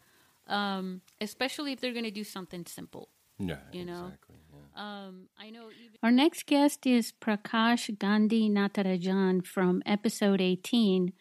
[0.47, 3.09] Um, especially if they're going to do something simple.
[3.39, 4.05] yeah, you know.
[4.05, 4.37] exactly.
[4.53, 4.83] Yeah.
[4.85, 5.65] Um, I know.
[5.83, 11.11] Even- Our next guest is Prakash Gandhi Natarajan from episode 18.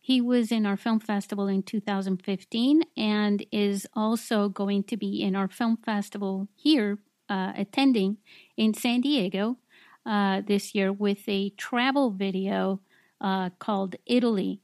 [0.00, 5.34] He was in our film festival in 2015 and is also going to be in
[5.34, 8.18] our film festival here, uh, attending
[8.56, 9.58] in San Diego
[10.06, 12.80] uh, this year with a travel video
[13.20, 14.60] uh, called Italy.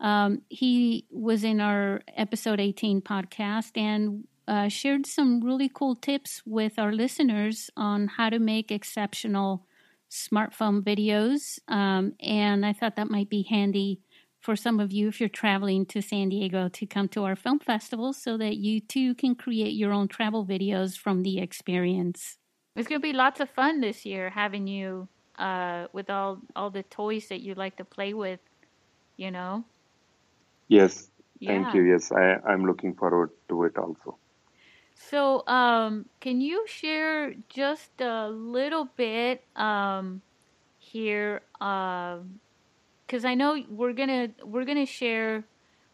[0.00, 6.42] Um, he was in our episode 18 podcast and uh, shared some really cool tips
[6.44, 9.66] with our listeners on how to make exceptional
[10.10, 11.60] smartphone videos.
[11.68, 14.00] Um, and I thought that might be handy
[14.40, 17.60] for some of you if you're traveling to San Diego to come to our film
[17.60, 22.38] festival so that you too can create your own travel videos from the experience.
[22.76, 26.70] It's going to be lots of fun this year having you uh, with all all
[26.70, 28.40] the toys that you like to play with,
[29.16, 29.64] you know.
[30.68, 31.10] Yes,
[31.44, 31.82] thank you.
[31.82, 34.18] Yes, I, I'm looking forward to it also.
[34.94, 40.20] So, um, can you share just a little bit um,
[40.78, 41.40] here?
[41.54, 45.44] Because I know we're gonna we're gonna share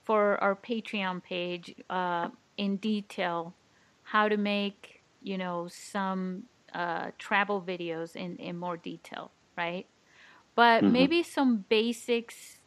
[0.05, 3.55] for our Patreon page uh, in detail
[4.03, 6.45] how to make you know some
[6.77, 9.87] uh, travel videos in in more detail, right?
[10.57, 10.89] But Mhm.
[10.89, 12.59] maybe some basics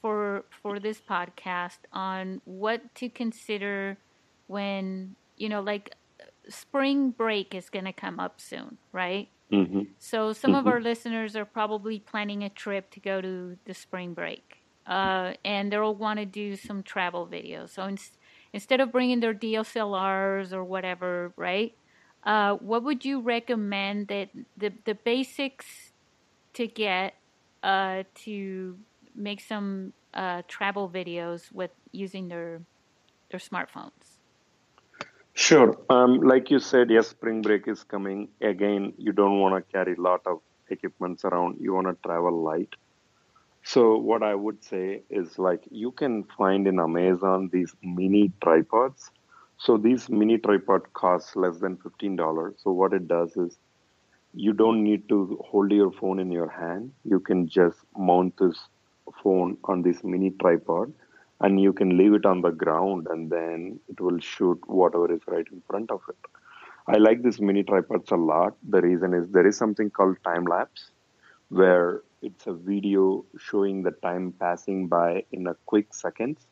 [0.00, 3.98] for for this podcast on what to consider
[4.46, 5.94] when you know like
[6.48, 10.68] spring break is going to come up soon right hmm so some of Mhm.
[10.68, 15.72] our listeners are probably planning a trip to go to the spring break uh, and
[15.72, 17.98] they'll want to do some travel videos so in,
[18.52, 21.72] instead of bringing their dslrs or whatever right
[22.24, 25.92] uh, what would you recommend that the, the basics
[26.54, 27.14] to get
[27.62, 28.78] uh, to
[29.14, 32.60] make some uh, travel videos with using their
[33.30, 34.18] their smartphones
[35.38, 35.78] Sure.
[35.88, 38.28] Um, like you said, yes, spring break is coming.
[38.40, 41.58] Again, you don't want to carry a lot of equipments around.
[41.60, 42.74] You want to travel light.
[43.62, 49.12] So what I would say is like you can find in Amazon these mini tripods.
[49.58, 52.54] So these mini tripod costs less than fifteen dollars.
[52.62, 53.58] So what it does is
[54.34, 56.92] you don't need to hold your phone in your hand.
[57.04, 58.58] You can just mount this
[59.22, 60.92] phone on this mini tripod
[61.40, 65.20] and you can leave it on the ground and then it will shoot whatever is
[65.26, 66.16] right in front of it.
[66.86, 68.56] I like these mini tripods a lot.
[68.68, 70.90] The reason is there is something called time lapse
[71.48, 76.46] where it's a video showing the time passing by in a quick seconds.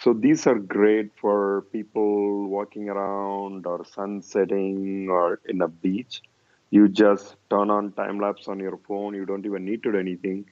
[0.00, 6.22] So these are great for people walking around or sunsetting or in a beach.
[6.70, 9.14] You just turn on time lapse on your phone.
[9.14, 10.46] You don't even need to do anything.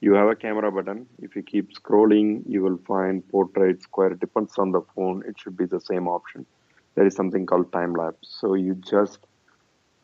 [0.00, 1.06] You have a camera button.
[1.18, 4.14] If you keep scrolling, you will find portrait, square.
[4.14, 5.22] Depends on the phone.
[5.28, 6.46] It should be the same option.
[6.94, 8.28] There is something called time lapse.
[8.40, 9.18] So you just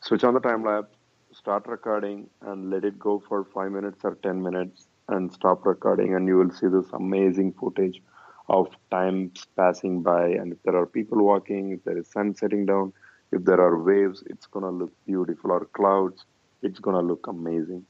[0.03, 0.95] switch on the time lapse,
[1.33, 6.15] start recording, and let it go for five minutes or 10 minutes and stop recording.
[6.15, 8.03] And you will see this amazing footage
[8.51, 10.27] of time passing by.
[10.27, 12.93] And if there are people walking, if there is sun setting down,
[13.33, 15.53] if there are waves, it's going to look beautiful.
[15.53, 16.25] Or clouds,
[16.61, 17.87] it's going to look amazing.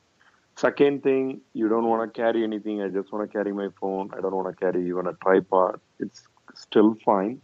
[0.57, 2.83] Second thing, you don't want to carry anything.
[2.83, 4.11] I just want to carry my phone.
[4.17, 5.81] I don't want to carry even a tripod.
[5.99, 7.41] It's still fine.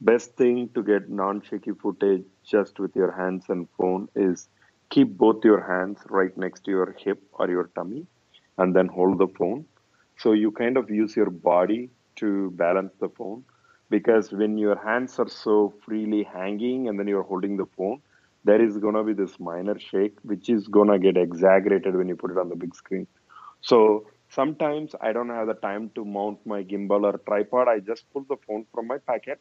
[0.00, 4.48] Best thing to get non-shaky footage just with your hands and phone is
[4.88, 8.06] keep both your hands right next to your hip or your tummy
[8.58, 9.64] and then hold the phone.
[10.18, 11.90] So you kind of use your body
[12.20, 13.44] to balance the phone
[13.90, 18.00] because when your hands are so freely hanging and then you're holding the phone,
[18.44, 22.08] there is going to be this minor shake, which is going to get exaggerated when
[22.08, 23.06] you put it on the big screen.
[23.60, 27.68] So sometimes I don't have the time to mount my gimbal or tripod.
[27.68, 29.40] I just pull the phone from my pocket.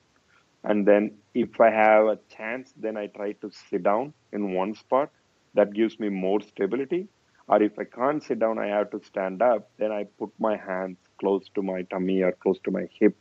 [0.64, 4.76] And then if I have a chance, then I try to sit down in one
[4.76, 5.12] spot.
[5.54, 7.08] That gives me more stability.
[7.48, 9.70] Or if I can't sit down, I have to stand up.
[9.78, 13.16] Then I put my hands close to my tummy or close to my hip.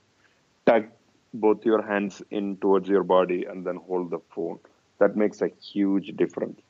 [0.66, 0.84] Tuck
[1.34, 4.58] both your hands in towards your body and then hold the phone.
[4.98, 6.60] That makes a huge difference.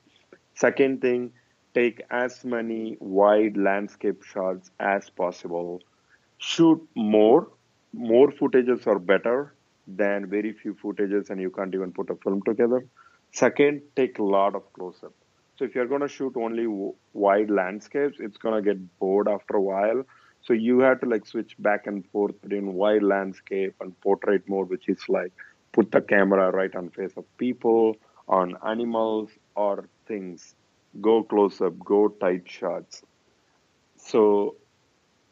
[0.54, 1.32] Second thing,
[1.74, 5.82] take as many wide landscape shots as possible.
[6.38, 7.48] Shoot more.
[7.92, 9.54] More footages are better
[9.86, 12.84] than very few footages, and you can't even put a film together.
[13.32, 15.14] Second, take a lot of close up.
[15.56, 19.28] So if you're going to shoot only w- wide landscapes, it's going to get bored
[19.28, 20.04] after a while.
[20.48, 24.70] So you have to like switch back and forth between wide landscape and portrait mode,
[24.70, 25.30] which is like
[25.72, 30.54] put the camera right on face of people, on animals or things.
[31.02, 33.02] Go close up, go tight shots.
[33.96, 34.56] So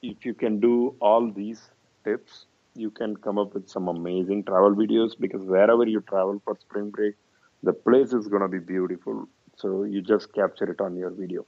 [0.03, 1.71] if you can do all these
[2.05, 2.45] tips,
[2.75, 6.91] you can come up with some amazing travel videos because wherever you travel for spring
[6.91, 7.15] break,
[7.63, 9.27] the place is going to be beautiful.
[9.57, 11.47] So you just capture it on your video.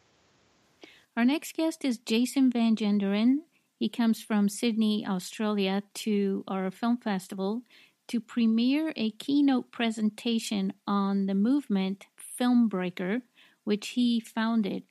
[1.19, 3.41] Our next guest is Jason Van Genderen.
[3.79, 7.63] He comes from Sydney, Australia, to our film festival
[8.09, 12.07] to premiere a keynote presentation on the movement
[12.39, 13.23] Filmbreaker,
[13.65, 14.83] which he founded.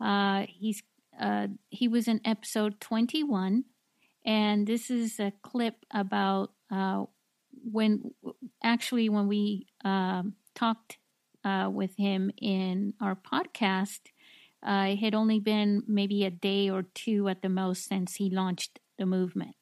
[0.00, 0.82] Uh, he's
[1.20, 3.64] uh, he was in episode 21,
[4.24, 7.04] and this is a clip about uh,
[7.70, 8.12] when
[8.62, 10.98] actually when we um, talked
[11.44, 14.00] uh, with him in our podcast.
[14.64, 18.30] Uh, it had only been maybe a day or two at the most since he
[18.30, 19.56] launched the movement.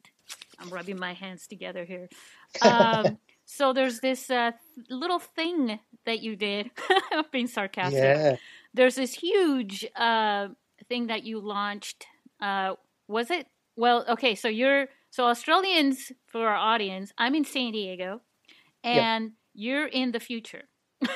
[0.59, 2.09] I'm rubbing my hands together here.
[2.61, 4.53] Um, so there's this uh,
[4.91, 6.71] little thing that you did.
[7.11, 8.03] I'm being sarcastic.
[8.03, 8.37] Yeah.
[8.75, 10.49] There's this huge uh,
[10.87, 12.05] thing that you launched.
[12.43, 12.75] Uh,
[13.09, 13.47] was it?
[13.75, 14.35] Well, okay.
[14.35, 17.13] So you're so Australians for our audience.
[17.17, 18.21] I'm in San Diego,
[18.85, 20.65] and you're in the future.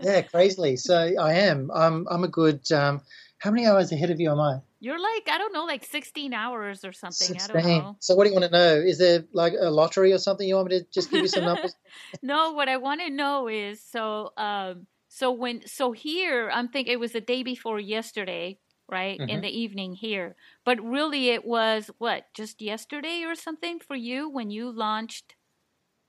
[0.00, 0.76] yeah, crazily.
[0.76, 1.70] So I am.
[1.70, 2.06] I'm.
[2.08, 2.70] I'm a good.
[2.72, 3.02] Um,
[3.38, 4.60] how many hours ahead of you am I?
[4.80, 7.36] You're like I don't know, like 16 hours or something.
[7.36, 7.62] I don't 16.
[7.62, 7.96] know.
[8.00, 8.74] So what do you want to know?
[8.74, 10.48] Is there like a lottery or something?
[10.48, 11.76] You want me to just give you some numbers?
[12.22, 16.92] no, what I want to know is so um so when so here I'm thinking
[16.92, 18.58] it was the day before yesterday,
[18.88, 19.22] right?
[19.28, 19.42] In Mhm.
[19.42, 20.36] the evening here.
[20.64, 25.34] But really it was what, just yesterday or something for you when you launched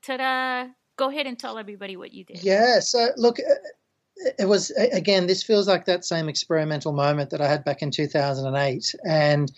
[0.02, 0.70] ta-da.
[0.96, 2.42] Go ahead and tell everybody what you did.
[2.42, 2.80] Yeah.
[2.80, 3.54] So look, uh,
[4.38, 5.26] it was again.
[5.26, 9.50] This feels like that same experimental moment that I had back in 2008, and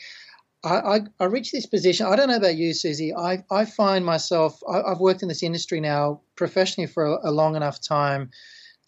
[0.64, 2.06] I, I, I reached this position.
[2.06, 3.14] I don't know about you, Susie.
[3.14, 4.60] I, I find myself.
[4.68, 8.30] I, I've worked in this industry now professionally for a, a long enough time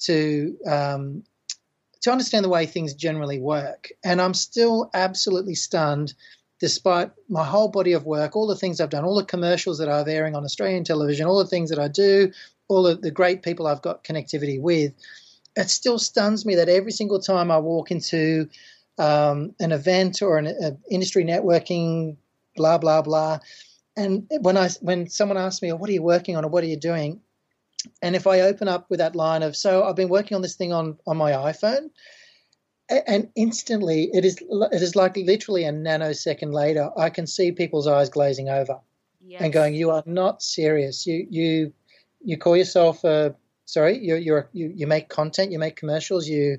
[0.01, 1.25] to um,
[2.03, 6.15] to understand the way things generally work, and I'm still absolutely stunned.
[6.59, 9.89] Despite my whole body of work, all the things I've done, all the commercials that
[9.89, 12.33] are airing on Australian television, all the things that I do,
[12.69, 14.95] all of the great people I've got connectivity with,
[15.57, 18.49] it still stuns me that every single time I walk into
[18.99, 22.17] um, an event or an a industry networking,
[22.57, 23.39] blah blah blah,
[23.97, 26.69] and when I when someone asks me, "What are you working on?" or "What are
[26.69, 27.21] you doing?"
[28.03, 30.57] and if I open up with that line of, "So I've been working on this
[30.57, 31.91] thing on on my iPhone,"
[32.89, 37.87] and instantly it is it is like literally a nanosecond later, I can see people's
[37.87, 38.81] eyes glazing over
[39.21, 39.43] Yes.
[39.43, 41.07] and going, "You are not serious.
[41.07, 41.73] You you
[42.25, 43.35] you call yourself a
[43.65, 43.99] sorry.
[43.99, 45.53] You're you're you, you make content.
[45.53, 46.29] You make commercials.
[46.29, 46.59] You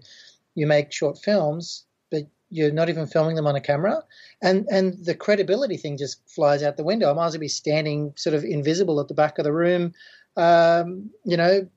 [0.56, 4.04] you make short films, but you're not even filming them on a camera.
[4.42, 7.10] And and the credibility thing just flies out the window.
[7.10, 9.94] I might as well be standing sort of invisible at the back of the room,
[10.36, 11.68] um, you know,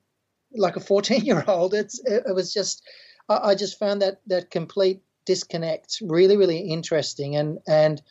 [0.53, 1.73] like a 14 year old.
[1.73, 2.83] It's it, it was just
[3.31, 8.01] I, I just found that that complete disconnect really really interesting and and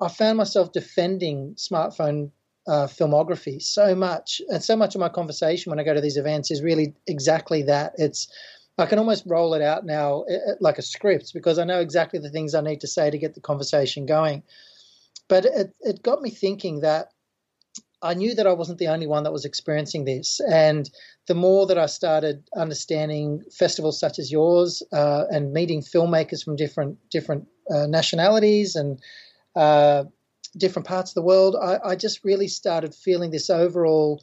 [0.00, 2.30] I found myself defending smartphone
[2.66, 6.16] uh, filmography so much, and so much of my conversation when I go to these
[6.16, 7.94] events is really exactly that.
[7.96, 8.28] It's
[8.78, 12.18] I can almost roll it out now uh, like a script because I know exactly
[12.18, 14.42] the things I need to say to get the conversation going.
[15.28, 17.10] But it, it got me thinking that
[18.02, 20.90] I knew that I wasn't the only one that was experiencing this, and
[21.26, 26.56] the more that I started understanding festivals such as yours uh, and meeting filmmakers from
[26.56, 29.00] different different uh, nationalities and
[29.54, 30.04] uh,
[30.56, 34.22] different parts of the world, I, I just really started feeling this overall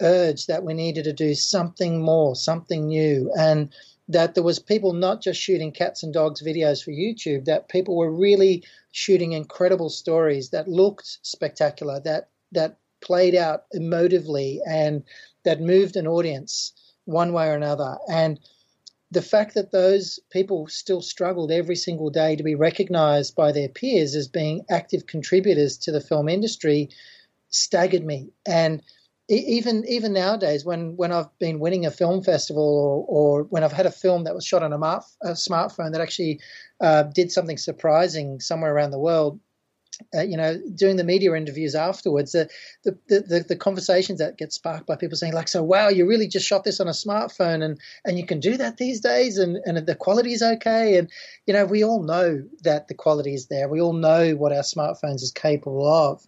[0.00, 3.72] urge that we needed to do something more, something new, and
[4.08, 7.96] that there was people not just shooting cats and dogs videos for YouTube, that people
[7.96, 15.02] were really shooting incredible stories that looked spectacular, that that played out emotively and
[15.44, 16.72] that moved an audience
[17.04, 17.96] one way or another.
[18.08, 18.38] And
[19.10, 23.68] the fact that those people still struggled every single day to be recognized by their
[23.68, 26.90] peers as being active contributors to the film industry
[27.48, 28.30] staggered me.
[28.46, 28.82] And
[29.28, 32.64] even even nowadays, when, when I've been winning a film festival
[33.08, 35.92] or, or when I've had a film that was shot on a, mar- a smartphone
[35.92, 36.40] that actually
[36.80, 39.38] uh, did something surprising somewhere around the world,
[40.14, 42.48] uh, you know, doing the media interviews afterwards, the,
[42.84, 46.28] the, the, the conversations that get sparked by people saying like, so, wow, you really
[46.28, 49.58] just shot this on a smartphone and, and you can do that these days and,
[49.64, 50.96] and the quality is okay.
[50.96, 51.10] And,
[51.46, 53.68] you know, we all know that the quality is there.
[53.68, 56.26] We all know what our smartphones is capable of.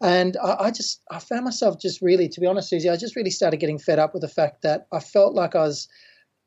[0.00, 3.16] And I, I just, I found myself just really, to be honest, Susie, I just
[3.16, 5.88] really started getting fed up with the fact that I felt like I was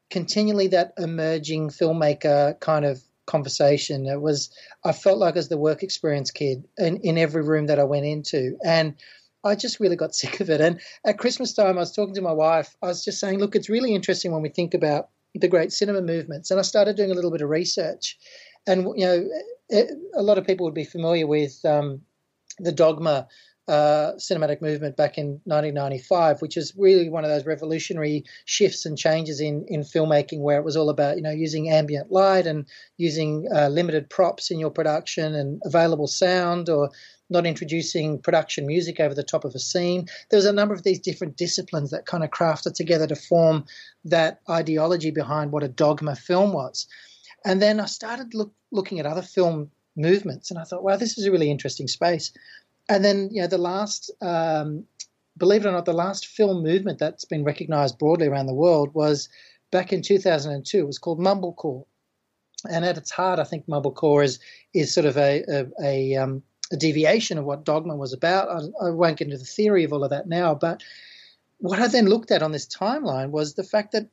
[0.09, 4.07] continually that emerging filmmaker kind of conversation.
[4.07, 4.49] It was
[4.83, 8.05] I felt like as the work experience kid in, in every room that I went
[8.05, 8.57] into.
[8.65, 8.95] And
[9.43, 10.61] I just really got sick of it.
[10.61, 13.55] And at Christmas time I was talking to my wife, I was just saying, look,
[13.55, 16.49] it's really interesting when we think about the great cinema movements.
[16.49, 18.17] And I started doing a little bit of research.
[18.65, 19.27] And you know,
[19.69, 22.01] it, a lot of people would be familiar with um,
[22.59, 23.27] the dogma
[23.67, 28.97] uh, cinematic movement back in 1995, which is really one of those revolutionary shifts and
[28.97, 32.65] changes in, in filmmaking, where it was all about you know using ambient light and
[32.97, 36.89] using uh, limited props in your production and available sound, or
[37.29, 40.07] not introducing production music over the top of a scene.
[40.29, 43.65] There was a number of these different disciplines that kind of crafted together to form
[44.05, 46.87] that ideology behind what a dogma film was.
[47.45, 51.17] And then I started look, looking at other film movements, and I thought, wow, this
[51.17, 52.31] is a really interesting space.
[52.89, 54.85] And then, you know, the last, um,
[55.37, 58.93] believe it or not, the last film movement that's been recognized broadly around the world
[58.93, 59.29] was
[59.71, 60.79] back in 2002.
[60.79, 61.85] It was called Mumblecore.
[62.69, 64.39] And at its heart, I think Mumblecore is,
[64.73, 68.49] is sort of a, a, a, um, a deviation of what Dogma was about.
[68.49, 70.81] I, I won't get into the theory of all of that now, but
[71.59, 74.07] what I then looked at on this timeline was the fact that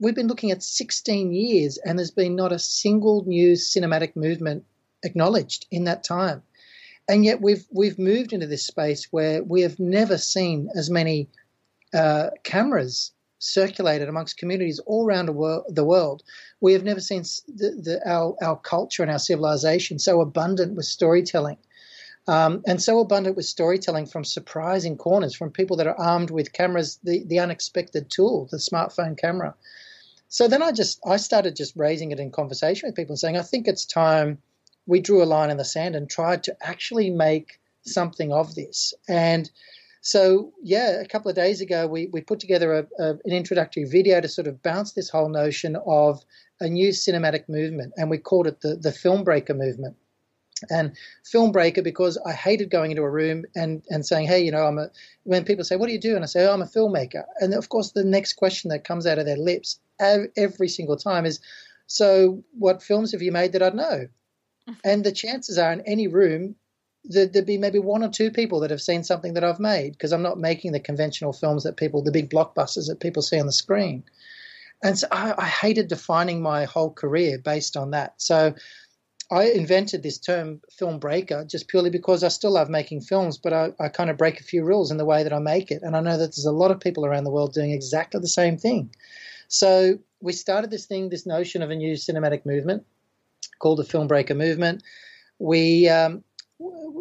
[0.00, 4.64] we've been looking at 16 years and there's been not a single new cinematic movement
[5.02, 6.42] acknowledged in that time.
[7.08, 11.28] And yet we've we've moved into this space where we have never seen as many
[11.92, 16.22] uh, cameras circulated amongst communities all around the, wor- the world.
[16.60, 20.86] We have never seen the, the, our, our culture and our civilization so abundant with
[20.86, 21.58] storytelling.
[22.26, 26.54] Um, and so abundant with storytelling from surprising corners, from people that are armed with
[26.54, 29.54] cameras, the, the unexpected tool, the smartphone camera.
[30.28, 33.36] So then I just I started just raising it in conversation with people and saying,
[33.36, 34.38] I think it's time
[34.86, 38.94] we drew a line in the sand and tried to actually make something of this.
[39.08, 39.50] And
[40.00, 43.84] so, yeah, a couple of days ago, we, we put together a, a, an introductory
[43.84, 46.22] video to sort of bounce this whole notion of
[46.60, 49.96] a new cinematic movement, and we called it the, the Film Breaker movement.
[50.70, 54.52] And Film Breaker because I hated going into a room and, and saying, hey, you
[54.52, 54.88] know, I'm a,
[55.24, 56.14] when people say, what do you do?
[56.14, 57.24] And I say, oh, I'm a filmmaker.
[57.40, 61.26] And of course, the next question that comes out of their lips every single time
[61.26, 61.40] is,
[61.86, 64.08] so what films have you made that I know?
[64.84, 66.56] And the chances are in any room
[67.06, 69.92] that there'd be maybe one or two people that have seen something that I've made
[69.92, 73.38] because I'm not making the conventional films that people, the big blockbusters that people see
[73.38, 74.04] on the screen.
[74.82, 78.14] And so I, I hated defining my whole career based on that.
[78.16, 78.54] So
[79.30, 83.52] I invented this term film breaker just purely because I still love making films, but
[83.52, 85.82] I, I, kind of break a few rules in the way that I make it.
[85.82, 88.28] And I know that there's a lot of people around the world doing exactly the
[88.28, 88.94] same thing.
[89.48, 92.84] So we started this thing, this notion of a new cinematic movement
[93.58, 94.82] called the Film Breaker Movement.
[95.38, 96.22] We um,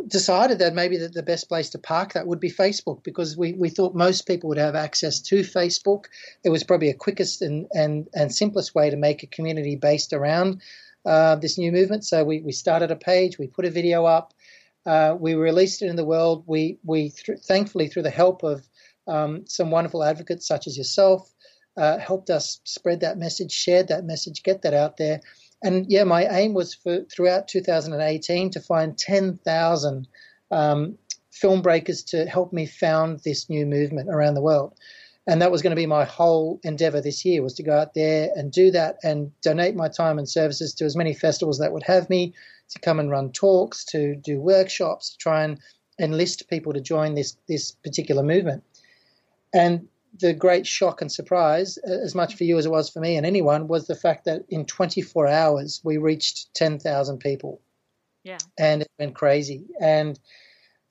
[0.08, 3.54] decided that maybe the, the best place to park that would be Facebook because we,
[3.54, 6.06] we thought most people would have access to Facebook.
[6.44, 10.14] It was probably a quickest and, and, and simplest way to make a community based
[10.14, 10.62] around
[11.06, 12.06] uh, this new movement.
[12.06, 14.34] So we, we started a page, we put a video up,
[14.86, 16.44] uh, we released it in the world.
[16.48, 18.68] We, we th- thankfully, through the help of
[19.08, 21.34] um, some wonderful advocates such as yourself,
[21.76, 25.22] uh, helped us spread that message, shared that message, get that out there.
[25.64, 30.08] And yeah, my aim was for throughout 2018 to find 10,000
[30.52, 30.98] um,
[31.32, 34.78] film breakers to help me found this new movement around the world.
[35.26, 37.94] And that was going to be my whole endeavor this year was to go out
[37.94, 41.72] there and do that and donate my time and services to as many festivals that
[41.72, 42.34] would have me
[42.72, 45.60] to come and run talks, to do workshops, to try and
[46.00, 48.64] enlist people to join this this particular movement.
[49.54, 49.88] And
[50.20, 53.26] the great shock and surprise, as much for you as it was for me and
[53.26, 57.62] anyone, was the fact that in 24 hours we reached 10,000 people.
[58.24, 58.38] Yeah.
[58.58, 59.66] And it's been crazy.
[59.82, 60.20] And,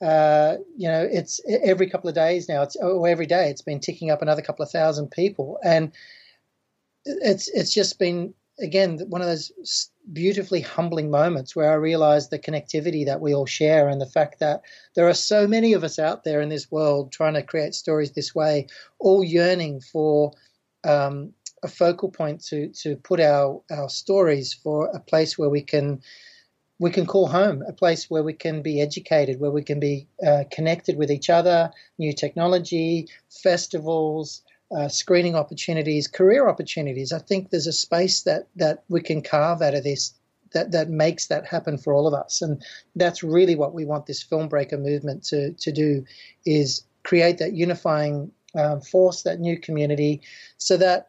[0.04, 3.80] uh, you know, it's every couple of days now, it's, or every day, it's been
[3.80, 5.58] ticking up another couple of thousand people.
[5.64, 5.92] And
[7.04, 9.52] it's, it's just been again, one of those
[10.10, 14.40] beautifully humbling moments where I realized the connectivity that we all share and the fact
[14.40, 14.62] that
[14.94, 18.12] there are so many of us out there in this world trying to create stories
[18.12, 18.66] this way,
[18.98, 20.32] all yearning for
[20.84, 21.32] um,
[21.62, 26.02] a focal point to to put our our stories for a place where we can
[26.78, 30.08] we can call home, a place where we can be educated, where we can be
[30.26, 34.42] uh, connected with each other, new technology, festivals,
[34.76, 37.12] uh, screening opportunities, career opportunities.
[37.12, 40.14] I think there's a space that that we can carve out of this
[40.52, 42.62] that that makes that happen for all of us, and
[42.96, 46.04] that's really what we want this film breaker movement to to do
[46.44, 50.20] is create that unifying um, force, that new community,
[50.58, 51.08] so that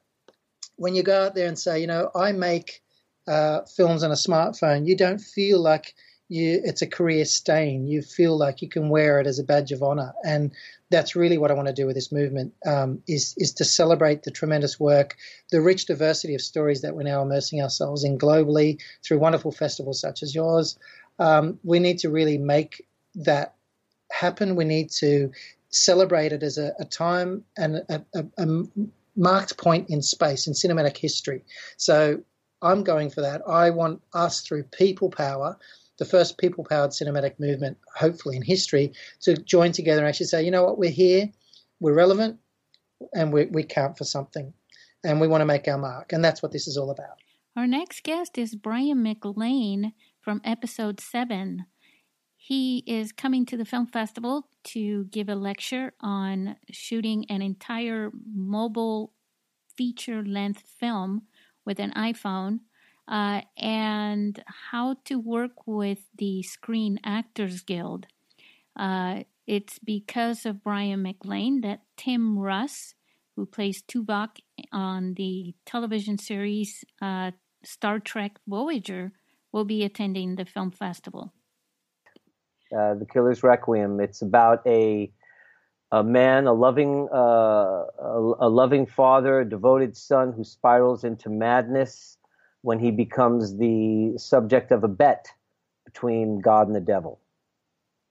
[0.78, 2.82] when you go out there and say, you know, I make
[3.28, 5.93] uh, films on a smartphone, you don't feel like
[6.34, 7.86] you, it's a career stain.
[7.86, 10.51] You feel like you can wear it as a badge of honor, and
[10.89, 14.23] that's really what I want to do with this movement um, is is to celebrate
[14.23, 15.15] the tremendous work,
[15.51, 20.01] the rich diversity of stories that we're now immersing ourselves in globally through wonderful festivals
[20.01, 20.77] such as yours.
[21.19, 23.53] Um, we need to really make that
[24.11, 24.55] happen.
[24.55, 25.31] We need to
[25.69, 28.47] celebrate it as a, a time and a, a, a
[29.15, 31.43] marked point in space in cinematic history.
[31.77, 32.23] So
[32.59, 33.43] I'm going for that.
[33.47, 35.59] I want us through people power
[36.03, 38.91] the first people powered cinematic movement, hopefully in history,
[39.21, 41.29] to join together and actually say, you know what, we're here,
[41.79, 42.39] we're relevant,
[43.15, 44.53] and we, we count for something,
[45.05, 46.11] and we want to make our mark.
[46.11, 47.19] And that's what this is all about.
[47.55, 51.67] Our next guest is Brian McLean from episode seven.
[52.35, 58.11] He is coming to the film festival to give a lecture on shooting an entire
[58.35, 59.13] mobile
[59.77, 61.21] feature length film
[61.65, 62.59] with an iPhone
[63.07, 68.07] uh, and how to work with the Screen Actors Guild.
[68.75, 72.95] Uh, it's because of Brian McLean that Tim Russ,
[73.35, 74.39] who plays Tuvok
[74.71, 77.31] on the television series uh,
[77.63, 79.11] Star Trek Voyager,
[79.51, 81.33] will be attending the film festival.
[82.75, 83.99] Uh, the Killer's Requiem.
[83.99, 85.11] It's about a
[85.91, 91.29] a man, a loving, uh, a, a, loving father, a devoted son who spirals into
[91.29, 92.17] madness
[92.64, 95.28] when he becomes the subject of a bet
[95.86, 97.20] between God and the devil.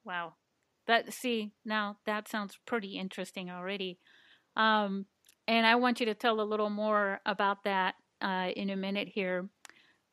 [0.04, 0.34] Wow,
[0.86, 3.98] that see now that sounds pretty interesting already,
[4.56, 5.06] um,
[5.48, 9.08] and I want you to tell a little more about that uh, in a minute
[9.08, 9.48] here,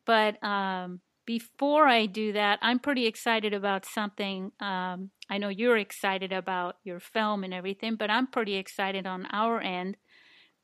[0.06, 4.52] but um, before I do that, I'm pretty excited about something.
[4.60, 9.28] Um, I know you're excited about your film and everything, but I'm pretty excited on
[9.28, 9.98] our end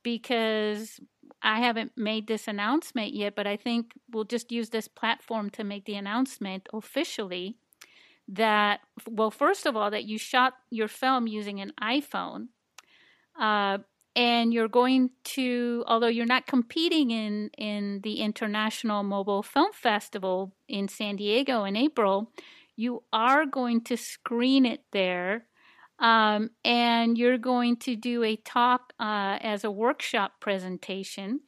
[0.01, 0.99] because
[1.41, 5.63] I haven't made this announcement yet, but I think we'll just use this platform to
[5.63, 7.57] make the announcement officially
[8.27, 12.47] that, well, first of all, that you shot your film using an iPhone.
[13.39, 13.79] Uh,
[14.15, 20.55] and you're going to although you're not competing in in the international mobile film festival
[20.67, 22.31] in san diego in april
[22.75, 25.45] you are going to screen it there
[25.99, 31.41] um, and you're going to do a talk uh, as a workshop presentation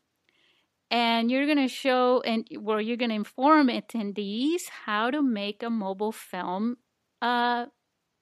[0.89, 5.61] and you're going to show and where you're going to inform attendees how to make
[5.61, 6.77] a mobile film
[7.21, 7.65] uh,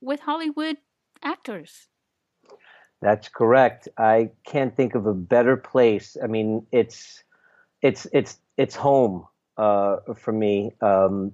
[0.01, 0.77] with hollywood
[1.23, 1.87] actors
[3.05, 3.87] that's correct.
[3.97, 6.17] I can't think of a better place.
[6.21, 7.23] I mean, it's
[7.81, 11.33] it's it's it's home uh, for me um,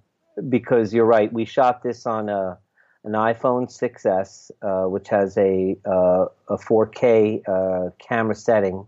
[0.49, 1.31] because you're right.
[1.31, 2.57] We shot this on a
[3.03, 8.85] an iPhone 6s, uh, which has a uh, a 4K uh, camera setting,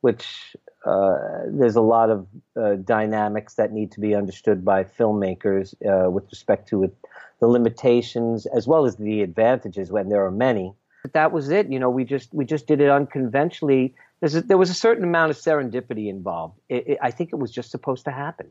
[0.00, 2.26] which uh, there's a lot of
[2.56, 5.74] uh, dynamics that need to be understood by filmmakers
[6.10, 6.96] with respect to it,
[7.40, 11.70] the limitations as well as the advantages when there are many But that was it.
[11.70, 13.94] You know, we just we just did it unconventionally.
[14.22, 16.58] A, there was a certain amount of serendipity involved.
[16.68, 18.48] It, it, I think it was just supposed to happen.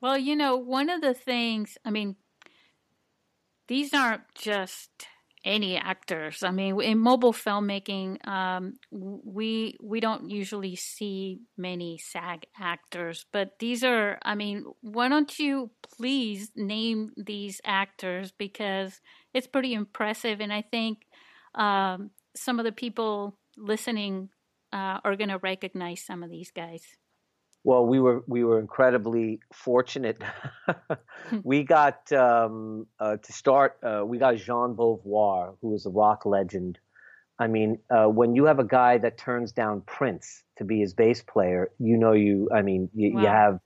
[0.00, 1.78] Well, you know, one of the things.
[1.84, 2.16] I mean,
[3.68, 4.90] these aren't just
[5.44, 6.42] any actors.
[6.42, 13.58] I mean, in mobile filmmaking, um, we we don't usually see many SAG actors, but
[13.58, 14.18] these are.
[14.22, 19.00] I mean, why don't you please name these actors because
[19.32, 21.06] it's pretty impressive, and I think
[21.54, 24.30] um, some of the people listening
[24.72, 26.82] uh, are going to recognize some of these guys.
[27.68, 30.22] Well, we were we were incredibly fortunate.
[31.42, 33.76] we got um, uh, to start.
[33.82, 36.78] Uh, we got Jean Beauvoir, who is a rock legend.
[37.38, 40.94] I mean, uh, when you have a guy that turns down Prince to be his
[40.94, 42.48] bass player, you know you.
[42.50, 43.20] I mean, you, wow.
[43.20, 43.60] you have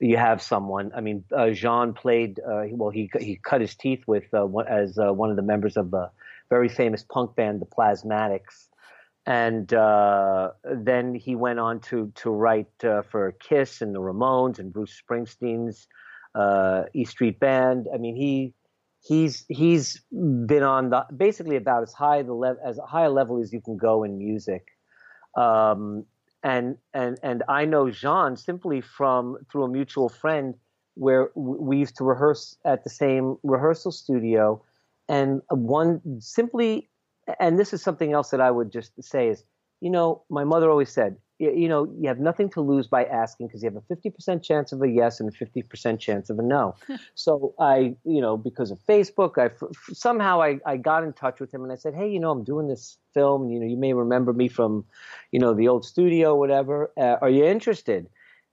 [0.00, 0.92] you have someone.
[0.94, 2.40] I mean, uh, Jean played.
[2.40, 5.78] Uh, well, he he cut his teeth with uh, as uh, one of the members
[5.78, 6.10] of the
[6.50, 8.68] very famous punk band, the Plasmatics.
[9.26, 14.58] And uh, then he went on to to write uh, for Kiss and the Ramones
[14.58, 15.86] and Bruce Springsteen's
[16.34, 17.86] uh, E Street Band.
[17.94, 18.54] I mean, he
[19.02, 23.40] he's he's been on the basically about as high the level as high a level
[23.40, 24.66] as you can go in music.
[25.36, 26.06] Um,
[26.42, 30.54] and and and I know Jean simply from through a mutual friend
[30.94, 34.62] where we used to rehearse at the same rehearsal studio
[35.10, 36.88] and one simply,
[37.38, 39.44] and this is something else that I would just say is,
[39.80, 43.46] you know, my mother always said, you know, you have nothing to lose by asking
[43.46, 46.42] because you have a 50% chance of a yes and a 50% chance of a
[46.42, 46.74] no.
[47.14, 49.50] so I, you know, because of Facebook, I
[49.94, 52.44] somehow I, I got in touch with him and I said, hey, you know, I'm
[52.44, 53.48] doing this film.
[53.48, 54.84] You know, you may remember me from,
[55.32, 56.92] you know, the old studio, whatever.
[56.98, 58.06] Uh, are you interested?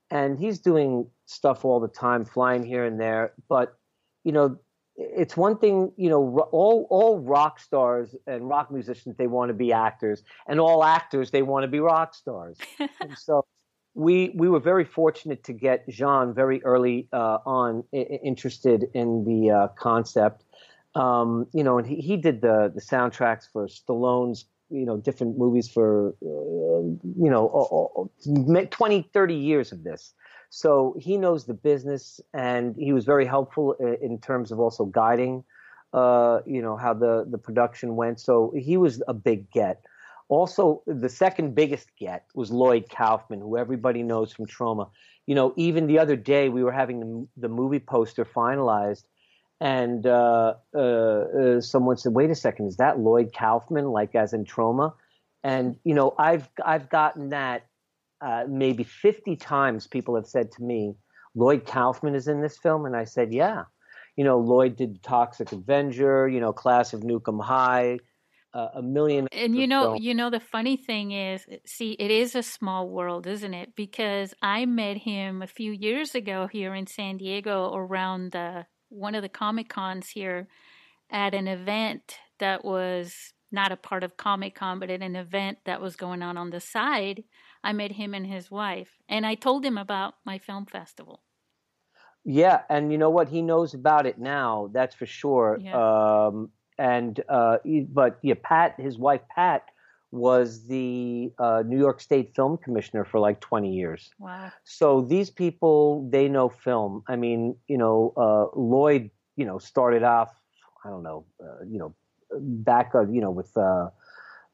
[0.09, 3.33] And he's doing stuff all the time, flying here and there.
[3.49, 3.77] But,
[4.23, 4.59] you know,
[4.97, 9.53] it's one thing, you know, all all rock stars and rock musicians they want to
[9.53, 12.57] be actors, and all actors they want to be rock stars.
[13.15, 13.45] so
[13.93, 19.23] we we were very fortunate to get Jean very early uh, on I- interested in
[19.23, 20.43] the uh, concept.
[20.95, 25.37] Um, you know, and he, he did the the soundtracks for Stallone's you know different
[25.37, 26.81] movies for uh,
[27.21, 28.09] you know
[28.71, 30.13] 20 30 years of this
[30.49, 35.43] so he knows the business, and he was very helpful in terms of also guiding,
[35.93, 38.19] uh, you know, how the the production went.
[38.19, 39.81] So he was a big get.
[40.29, 44.89] Also, the second biggest get was Lloyd Kaufman, who everybody knows from Troma.
[45.25, 49.03] You know, even the other day we were having the, the movie poster finalized,
[49.59, 54.33] and uh, uh, uh someone said, "Wait a second, is that Lloyd Kaufman, like as
[54.33, 54.93] in Troma?"
[55.43, 57.66] And you know, I've I've gotten that
[58.21, 60.95] uh, maybe 50 times people have said to me,
[61.35, 63.63] Lloyd Kaufman is in this film, and I said, yeah.
[64.15, 67.99] You know, Lloyd did Toxic Avenger, you know, Class of Nuke 'Em High,
[68.53, 69.27] uh, a million.
[69.31, 70.03] And you know, films.
[70.03, 73.75] you know, the funny thing is, see, it is a small world, isn't it?
[73.75, 79.13] Because I met him a few years ago here in San Diego around the one
[79.13, 80.47] of the Comic Cons here
[81.11, 85.59] at an event that was not a part of Comic Con, but at an event
[85.65, 87.23] that was going on on the side.
[87.63, 91.21] I met him and his wife, and I told him about my film festival.
[92.23, 93.29] Yeah, and you know what?
[93.29, 94.69] He knows about it now.
[94.73, 95.59] That's for sure.
[95.61, 95.75] Yeah.
[96.27, 97.57] Um, and uh,
[97.89, 99.63] but yeah, Pat, his wife Pat,
[100.11, 104.09] was the uh, New York State Film Commissioner for like 20 years.
[104.19, 104.51] Wow.
[104.63, 107.03] So these people, they know film.
[107.07, 110.33] I mean, you know, uh, Lloyd, you know, started off,
[110.85, 111.93] I don't know, uh, you know,
[112.39, 113.89] back, uh, you know, with, uh,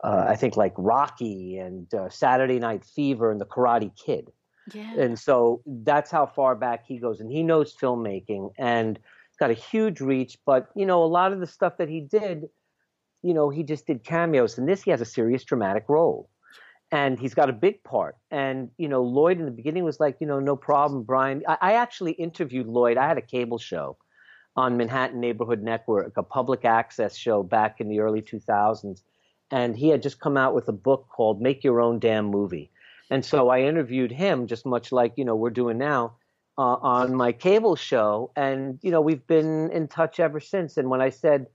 [0.03, 4.31] uh, I think like Rocky and Saturday Night Fever and The Karate Kid.
[4.73, 4.93] Yeah.
[4.97, 7.19] And so that's how far back he goes.
[7.19, 8.99] And he knows filmmaking and
[9.39, 10.37] got a huge reach.
[10.45, 12.49] But, you know, a lot of the stuff that he did,
[13.21, 14.57] you know, he just did cameos.
[14.57, 16.29] And this, he has a serious dramatic role.
[16.91, 18.15] And he's got a big part.
[18.29, 21.43] And, you know, Lloyd in the beginning was like, you know, no problem, Brian.
[21.47, 22.97] I, I actually interviewed Lloyd.
[22.97, 23.97] I had a cable show
[24.55, 29.01] on Manhattan Neighborhood Network, a public access show back in the early 2000s.
[29.53, 32.71] And he had just come out with a book called Make Your Own Damn Movie.
[33.11, 36.15] And so I interviewed him, just much like, you know, we're doing now.
[36.55, 40.77] Uh, on my cable show, and you know we've been in touch ever since.
[40.77, 41.47] And when I said,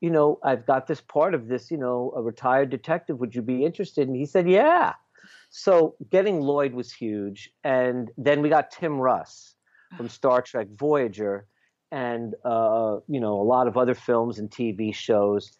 [0.00, 3.18] you know, I've got this part of this, you know, a retired detective.
[3.18, 4.08] Would you be interested?
[4.08, 4.94] And he said, yeah.
[5.50, 7.50] So getting Lloyd was huge.
[7.64, 9.54] And then we got Tim Russ
[9.96, 11.46] from Star Trek Voyager
[11.90, 15.52] and, uh, you know, a lot of other films and TV shows.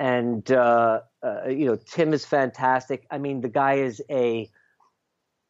[0.00, 3.06] And, uh, uh, you know, Tim is fantastic.
[3.10, 4.50] I mean, the guy is a,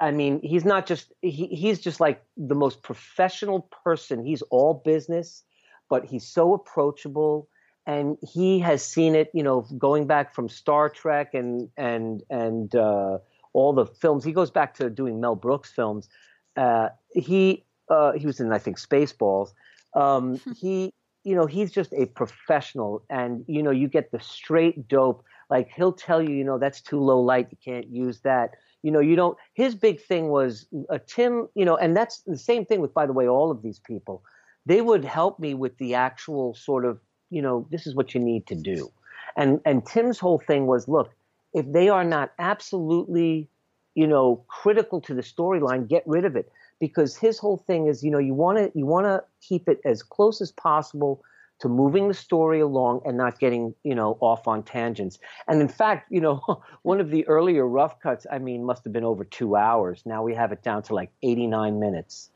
[0.01, 4.25] I mean, he's not just, he, he's just like the most professional person.
[4.25, 5.45] He's all business,
[5.89, 7.49] but he's so approachable
[7.87, 12.75] and he has seen it, you know, going back from Star Trek and and and
[12.75, 13.19] uh,
[13.53, 14.25] all the films.
[14.25, 16.09] He goes back to doing Mel Brooks films.
[16.57, 19.53] Uh, he uh, he was in I think Spaceballs.
[19.95, 20.93] Um, he
[21.25, 25.25] you know he's just a professional, and you know you get the straight dope.
[25.49, 27.49] Like he'll tell you, you know, that's too low light.
[27.51, 28.55] You can't use that.
[28.83, 29.37] You know, you don't.
[29.55, 31.49] His big thing was uh, Tim.
[31.55, 34.23] You know, and that's the same thing with, by the way, all of these people.
[34.67, 37.01] They would help me with the actual sort of
[37.31, 38.91] you know, this is what you need to do.
[39.37, 41.15] And and Tim's whole thing was, look,
[41.55, 43.49] if they are not absolutely,
[43.95, 46.51] you know, critical to the storyline, get rid of it.
[46.81, 49.81] Because his whole thing is, you know, you want to you want to keep it
[49.85, 51.23] as close as possible
[51.61, 55.19] to moving the story along and not getting, you know, off on tangents.
[55.47, 58.95] And in fact, you know, one of the earlier rough cuts, I mean, must have
[58.95, 60.03] been over two hours.
[60.07, 62.31] Now we have it down to like 89 minutes.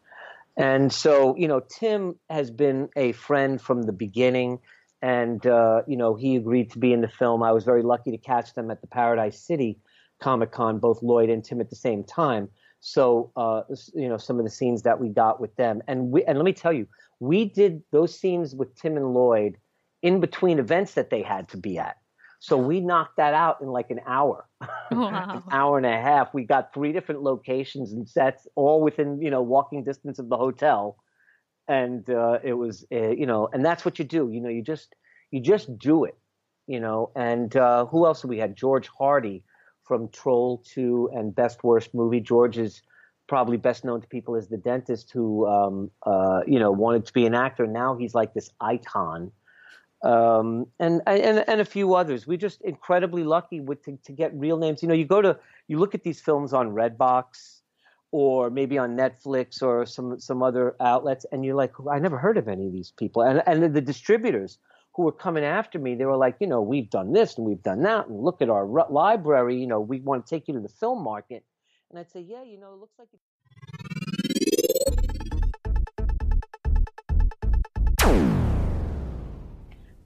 [0.57, 4.61] And so, you know, Tim has been a friend from the beginning
[5.05, 7.43] and uh, you know he agreed to be in the film.
[7.43, 9.79] I was very lucky to catch them at the Paradise City
[10.19, 12.49] Comic Con, both Lloyd and Tim at the same time.
[12.87, 13.63] So uh,
[13.95, 16.45] you know some of the scenes that we got with them, and we and let
[16.45, 16.87] me tell you,
[17.19, 19.57] we did those scenes with Tim and Lloyd
[20.03, 21.97] in between events that they had to be at.
[22.41, 24.69] So we knocked that out in like an hour, wow.
[24.91, 26.35] an hour and a half.
[26.35, 30.37] We got three different locations and sets, all within you know walking distance of the
[30.37, 30.99] hotel
[31.69, 34.63] and uh, it was uh, you know and that's what you do you know you
[34.63, 34.95] just
[35.31, 36.17] you just do it
[36.67, 39.43] you know and uh, who else we had george hardy
[39.85, 42.83] from troll 2 and best worst movie george is
[43.27, 47.13] probably best known to people as the dentist who um, uh, you know wanted to
[47.13, 49.31] be an actor now he's like this icon
[50.05, 52.27] um, and, and and a few others.
[52.27, 54.83] We're just incredibly lucky with to, to get real names.
[54.83, 57.61] You know, you go to you look at these films on Redbox,
[58.13, 62.37] or maybe on Netflix or some some other outlets, and you're like, I never heard
[62.37, 64.59] of any of these people, and and the distributors
[64.95, 67.63] who were coming after me, they were like, you know, we've done this and we've
[67.63, 70.55] done that, and look at our r- library, you know, we want to take you
[70.55, 71.45] to the film market,
[71.91, 73.09] and I'd say, yeah, you know, it looks like.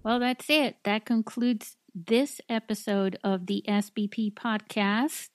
[0.04, 0.76] Well, that's it.
[0.84, 5.28] That concludes this episode of the SBP podcast,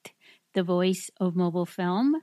[0.54, 2.16] The Voice of Mobile Film.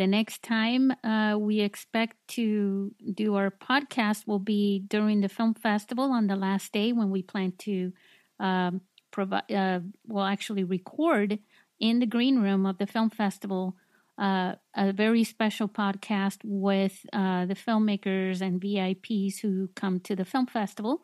[0.00, 5.52] The next time uh, we expect to do our podcast will be during the film
[5.52, 7.92] festival on the last day when we plan to
[8.38, 8.80] um,
[9.10, 11.38] provide, uh, well, actually record
[11.80, 13.76] in the green room of the film festival
[14.16, 20.24] uh, a very special podcast with uh, the filmmakers and VIPs who come to the
[20.24, 21.02] film festival.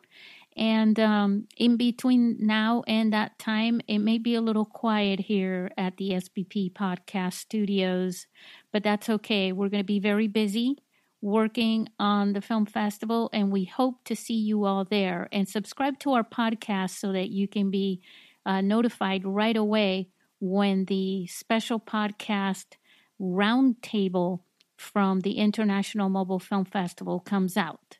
[0.57, 5.71] And um, in between now and that time, it may be a little quiet here
[5.77, 8.25] at the SBP podcast studios,
[8.73, 9.51] but that's okay.
[9.51, 10.77] We're going to be very busy
[11.21, 15.29] working on the film festival, and we hope to see you all there.
[15.31, 18.01] And subscribe to our podcast so that you can be
[18.45, 22.77] uh, notified right away when the special podcast
[23.21, 24.41] roundtable
[24.75, 27.97] from the International Mobile Film Festival comes out.